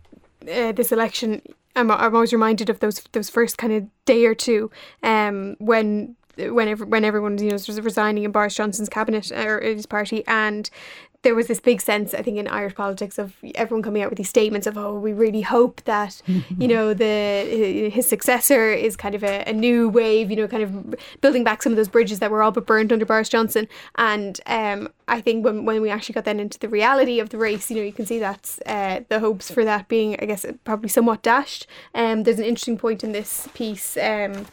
[0.42, 1.42] uh, this election,
[1.76, 4.70] I'm, I'm always reminded of those those first kind of day or two
[5.02, 9.60] um, when when, ev- when everyone you know was resigning in Boris Johnson's cabinet or
[9.60, 10.70] his party and
[11.26, 14.16] there was this big sense, I think, in Irish politics of everyone coming out with
[14.16, 16.22] these statements of, "Oh, we really hope that
[16.58, 20.62] you know the his successor is kind of a, a new wave, you know, kind
[20.62, 23.66] of building back some of those bridges that were all but burned under Boris Johnson."
[23.96, 27.38] And um, I think when when we actually got then into the reality of the
[27.38, 30.46] race, you know, you can see that uh, the hopes for that being, I guess,
[30.62, 31.66] probably somewhat dashed.
[31.92, 33.96] Um, there's an interesting point in this piece.
[33.96, 34.46] Um,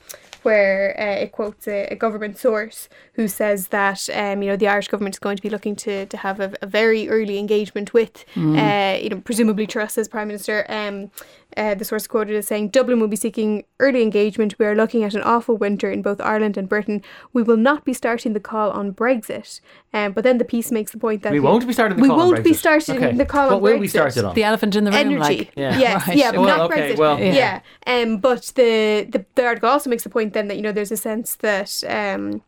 [0.43, 4.67] where uh, it quotes a, a government source who says that um, you know the
[4.67, 7.93] Irish government is going to be looking to, to have a, a very early engagement
[7.93, 10.65] with uh, you know presumably Truss as prime minister.
[10.69, 11.11] Um,
[11.57, 14.55] uh, the source quoted as saying Dublin will be seeking early engagement.
[14.59, 17.01] We are looking at an awful winter in both Ireland and Britain.
[17.33, 19.61] We will not be starting the call on Brexit.
[19.93, 22.09] Um, but then the piece makes the point that We won't be starting the we
[22.09, 22.55] call on won't be Brexit.
[22.55, 23.15] starting Okay.
[23.17, 24.35] the call what on will Brexit we start it on?
[24.35, 25.19] the elephant in the room, energy.
[25.19, 25.51] like.
[25.55, 25.77] Yeah.
[25.77, 26.17] Yes, Right.
[26.17, 26.97] yeah, but Well, not okay, Brexit.
[26.97, 27.59] well- yeah.
[27.87, 30.91] Um, but the, the the article also makes the point then that you know there's
[30.91, 32.41] a sense that um,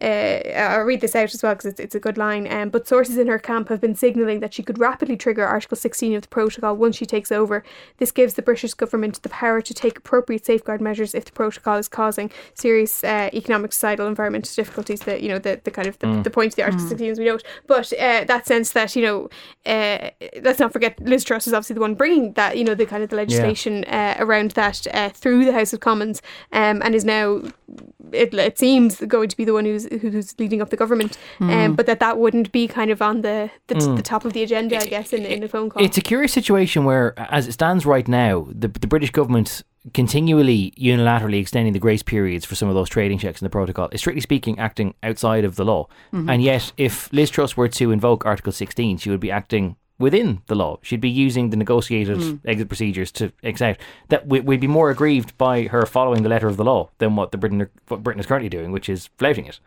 [0.00, 2.52] uh, I'll read this out as well because it's, it's a good line.
[2.52, 5.76] Um, but sources in her camp have been signalling that she could rapidly trigger Article
[5.76, 7.62] 16 of the protocol once she takes over.
[7.98, 11.76] This gives the British government the power to take appropriate safeguard measures if the protocol
[11.76, 15.00] is causing serious uh, economic, societal, environmental difficulties.
[15.00, 17.18] That you know the, the kind of the, the point of the Article 16 as
[17.18, 17.44] we know it.
[17.66, 19.28] But uh, that sense that you know,
[19.64, 20.10] uh,
[20.42, 23.02] let's not forget Liz Truss is obviously the one bringing that you know the kind
[23.02, 26.20] of the legislation uh, around that uh, through the House of Commons,
[26.52, 27.42] um, and is now
[28.12, 31.48] it, it seems going to be the one who's who's leading up the government, um,
[31.48, 31.72] hmm.
[31.74, 33.96] but that that wouldn't be kind of on the the, hmm.
[33.96, 35.82] the top of the agenda, I guess, in, in a phone call.
[35.82, 39.62] It's a curious situation where, as it stands right now, the, the British government
[39.92, 43.88] continually unilaterally extending the grace periods for some of those trading checks in the protocol
[43.92, 45.86] is strictly speaking acting outside of the law.
[46.12, 46.30] Mm-hmm.
[46.30, 50.42] And yet, if Liz Truss were to invoke Article 16, she would be acting within
[50.46, 50.78] the law.
[50.82, 53.76] She'd be using the negotiated exit procedures to out.
[54.08, 57.16] That we, we'd be more aggrieved by her following the letter of the law than
[57.16, 59.60] what the Britain are, what Britain is currently doing, which is flouting it.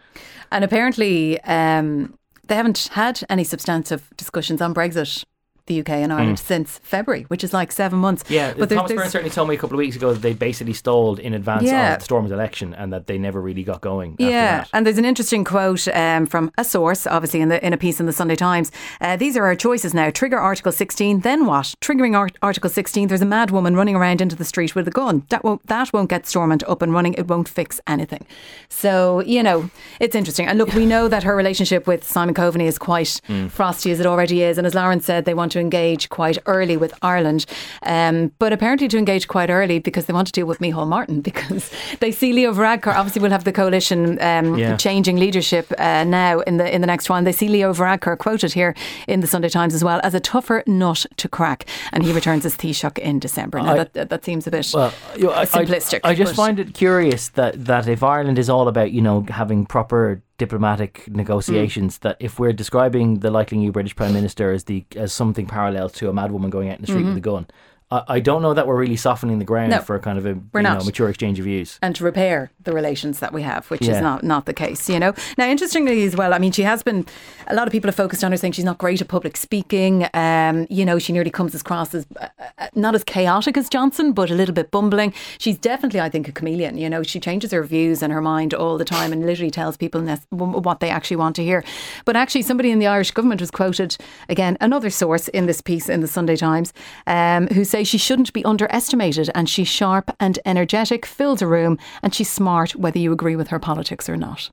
[0.51, 5.23] And apparently, um, they haven't had any substantive discussions on Brexit,
[5.67, 8.23] the UK and Ireland, since February, which is like seven months.
[8.29, 10.73] Yeah, but Thomas Byrne certainly told me a couple of weeks ago that they basically
[10.73, 11.93] stalled in advance Yeah.
[11.93, 14.13] of the Storm's election and that they never really got going.
[14.13, 14.69] After yeah, that.
[14.73, 17.99] and there's an interesting quote um, from a source, obviously in the in a piece
[17.99, 18.71] in the Sunday Times.
[19.01, 21.75] Uh, These are our choices now: trigger Article 16, then what?
[21.81, 23.07] Triggering Art- Article 16.
[23.09, 25.23] There's a mad woman running around into the street with a gun.
[25.29, 27.13] That won't that won't get Stormont up and running.
[27.15, 28.25] It won't fix anything.
[28.69, 30.47] So you know, it's interesting.
[30.47, 33.47] And look, we know that her relationship with Simon Coveney is quite Hmm.
[33.47, 34.57] frosty as it already is.
[34.57, 37.45] And as Lauren said, they want to engage quite early with Ireland,
[37.83, 41.21] um, but apparently to engage quite early because they want to deal with Micheál Martin
[41.29, 42.93] because they see Leo Varadkar.
[42.95, 44.77] Obviously, we'll have the coalition um, Yeah.
[44.77, 47.23] changing leadership uh, now in the in the next one.
[47.23, 48.75] They see Leo Varadkar quoted here
[49.07, 52.45] in the Sunday Times as well as a tougher nut to crack, and he returns
[52.45, 53.59] as Taoiseach in December.
[53.61, 55.99] Now I- that, that seems a bit Well, know, I, I- simplistic.
[56.03, 59.65] I, just find it curious that, that if Ireland is all about, you know, having
[59.65, 62.01] proper diplomatic negotiations, mm.
[62.01, 65.89] that if we're describing the likely new British Prime Minister as the as something parallel
[65.89, 67.09] to a madwoman going out in the street mm-hmm.
[67.09, 67.47] with a gun,
[67.91, 70.25] I, I don't know that we're really softening the ground No, for a kind of
[70.25, 71.79] a we're know, mature exchange of views.
[71.81, 73.95] and to repair the relations that we have, which Yeah.
[73.95, 75.13] is not not the case, you know.
[75.37, 77.05] Now, interestingly as well, I mean, she has been.
[77.47, 80.07] A lot of people have focused on her, saying she's not great at public speaking.
[80.13, 82.27] Um, you know, she nearly comes across as uh,
[82.57, 85.13] uh, not as chaotic as Johnson, but a little bit bumbling.
[85.37, 86.77] She's definitely, I think, a chameleon.
[86.77, 89.77] You know, she changes her views and her mind all the time, and literally tells
[89.77, 91.63] people what they actually want to hear.
[92.05, 93.95] But actually, somebody in the Irish government was quoted
[94.27, 96.73] again, another source in this piece in the Sunday Times,
[97.05, 101.77] um, who say she shouldn't be underestimated, and she's sharp and energetic, fills a room,
[102.01, 104.49] and she's smart, whether you agree with her politics or not.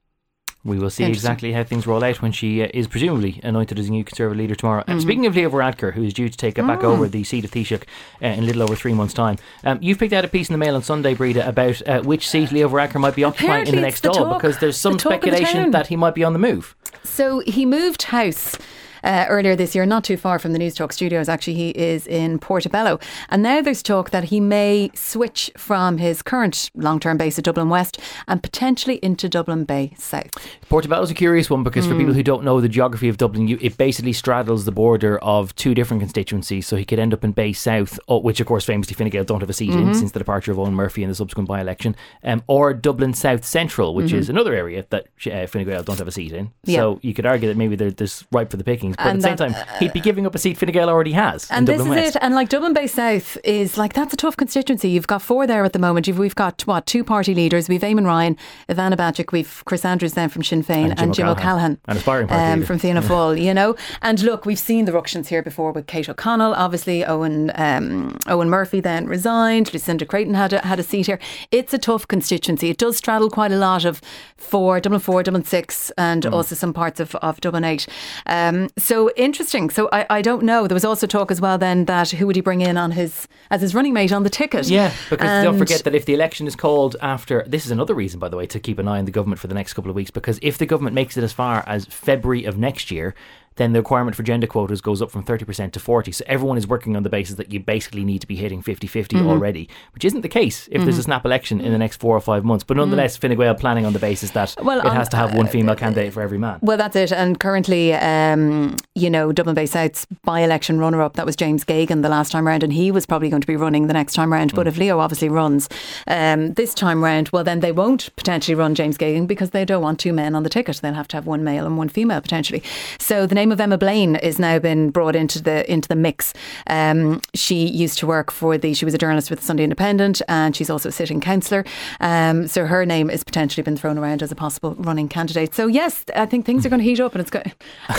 [0.63, 3.89] We will see exactly how things roll out when she uh, is presumably anointed as
[3.89, 4.81] a new Conservative leader tomorrow.
[4.83, 4.91] Mm-hmm.
[4.93, 6.69] And speaking of Leo Varadkar, who is due to take it Mm.
[6.69, 7.83] back over the seat of Taoiseach
[8.23, 10.55] uh, in a little over three months' time, um, you've picked out a piece in
[10.55, 13.75] the Mail on Sunday, Breda, about uh, which seat Leo Varadkar might be occupying in
[13.75, 16.39] the next the talk- because there's some the speculation that he might be on the
[16.39, 16.75] move.
[17.05, 18.57] So he moved house.
[19.05, 22.39] Uh, earlier this year, not too far from the Newstalk studios, actually, he is in
[22.39, 22.99] Portobello.
[23.29, 27.45] And now there's talk that he may switch from his current long term base at
[27.45, 30.31] Dublin West and potentially into Dublin Bay South.
[30.69, 31.93] Portobello's a curious one because Hmm.
[31.93, 35.19] for people who don't know the geography of Dublin, you, it basically straddles the border
[35.19, 36.67] of two different constituencies.
[36.67, 39.25] So he could end up in Bay South, oh, which of course famously Fine Gael
[39.25, 39.89] don't have a seat Mm-hmm.
[39.89, 43.45] in since the departure of Eoghan Murphy in the subsequent by-election, um, or Dublin South
[43.45, 46.47] Central, which is another area that uh, Fine Gael don't have a seat in.
[46.47, 46.71] Mm-hmm.
[46.71, 46.77] Yeah.
[46.79, 48.65] So you could argue that maybe they're, there's ripe for the
[48.97, 51.13] but And at the same time, he'd be giving up a seat Fine Gael already
[51.13, 52.17] has And in this Dublin is West.
[52.17, 52.23] it.
[52.23, 54.89] And like Dublin Bay South is like that's a tough constituency.
[54.91, 56.07] You've got four there at the moment.
[56.07, 57.69] You've, we've got what two party leaders.
[57.69, 58.37] We've Eamon Ryan,
[58.69, 61.79] Ivana Bacik, we've Chris Andrews then from Sinn Féin, And and Jim Jim, O'Callaghan, O'Callaghan,
[61.89, 63.41] an aspiring party um, from Fianna Fáil.
[63.41, 66.55] You know, and look, we've seen the ructions here before with Kate O'Connell.
[66.55, 69.73] Obviously, Eoghan um, Eoghan Murphy then resigned.
[69.73, 71.19] Lucinda Creighton had a, had a seat here.
[71.51, 72.71] It's a tough constituency.
[72.71, 74.01] It does straddle quite a lot of
[74.37, 76.33] four, Dublin four, Dublin six, and Mm.
[76.33, 77.87] also some parts of, of Dublin eight.
[78.27, 79.71] Um, so interesting.
[79.71, 80.67] So I, I don't know.
[80.67, 83.27] There was also talk as well then that who would he bring in on his
[83.51, 84.69] as his running mate on the ticket?
[84.69, 88.21] Yeah, because don't forget that if the election is called after, this is another reason,
[88.21, 89.97] by the way, to keep an eye on the government for the next couple of
[89.97, 90.11] weeks.
[90.11, 93.15] Because if the government makes it as far as February of next year,
[93.57, 96.67] then the requirement for gender quotas goes up from 30% to 40 so everyone is
[96.67, 99.29] working on the basis that you basically need to be hitting 50-50 Mm-hmm.
[99.29, 102.21] already which isn't the case if there's a snap election in the next four or
[102.21, 104.55] five months but nonetheless Fine Gael planning on the basis that.
[104.63, 107.13] Well, it has to have one female candidate for every man Well, that's it.
[107.13, 111.65] And currently, um, you know, Dublin Bay South's by election runner up, that was James
[111.65, 114.15] Geoghegan the last time round, and he was probably going to be running the next
[114.15, 114.53] time round.
[114.53, 114.57] Mm.
[114.57, 115.69] But if Leo obviously runs
[116.07, 119.83] um, this time round, well, then they won't potentially run James Geoghegan because they don't
[119.83, 120.77] want two men on the ticket.
[120.77, 122.63] They'll have to have one male and one female potentially.
[122.99, 126.33] So the name of Emma Blain is now been brought into the into the mix.
[126.67, 130.23] Um, she used to work for the, she was a journalist with the Sunday Independent,
[130.29, 131.63] and she's also a sitting councillor.
[132.01, 135.55] Um, so her name has potentially been thrown around as a possible running candidate.
[135.55, 137.31] So yes, I think things are going to heat up, and it's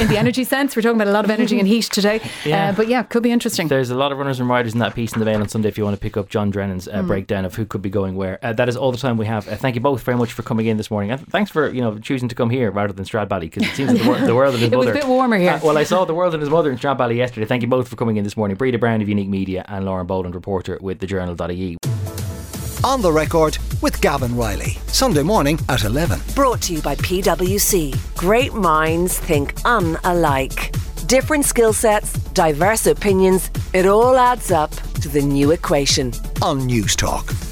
[0.01, 0.75] in the energy sense.
[0.75, 2.21] We're talking about a lot of energy and heat today.
[2.45, 2.69] Yeah.
[2.69, 3.69] Uh, but yeah, could be interesting.
[3.69, 5.67] There's a lot of runners and riders in that piece in the Mail on Sunday
[5.67, 8.15] if you want to pick up John Drennan's uh, breakdown of who could be going
[8.15, 8.37] where.
[8.43, 9.47] Uh, that is all the time we have.
[9.47, 11.11] Uh, thank you both very much for coming in this morning.
[11.11, 13.99] And thanks for you know choosing to come here rather than Stradbally because it seems
[13.99, 15.51] the, wor- the world his It was a bit warmer here.
[15.51, 17.45] Uh, well, I saw the world and his mother in Stradbally yesterday.
[17.45, 18.57] Thank you both for coming in this morning.
[18.57, 21.77] Breda Brown of Unique Media and Lauren Boland, reporter with the Journal.ie.
[22.83, 24.77] On the record with Gavin Reilly.
[24.87, 26.19] Sunday morning at 11.
[26.35, 27.97] Brought to you by PwC.
[28.15, 30.71] Great minds think unalike.
[31.07, 34.71] Different skill sets, diverse opinions, it all adds up
[35.01, 36.07] to the new equation.
[36.41, 37.44] On Newstalk.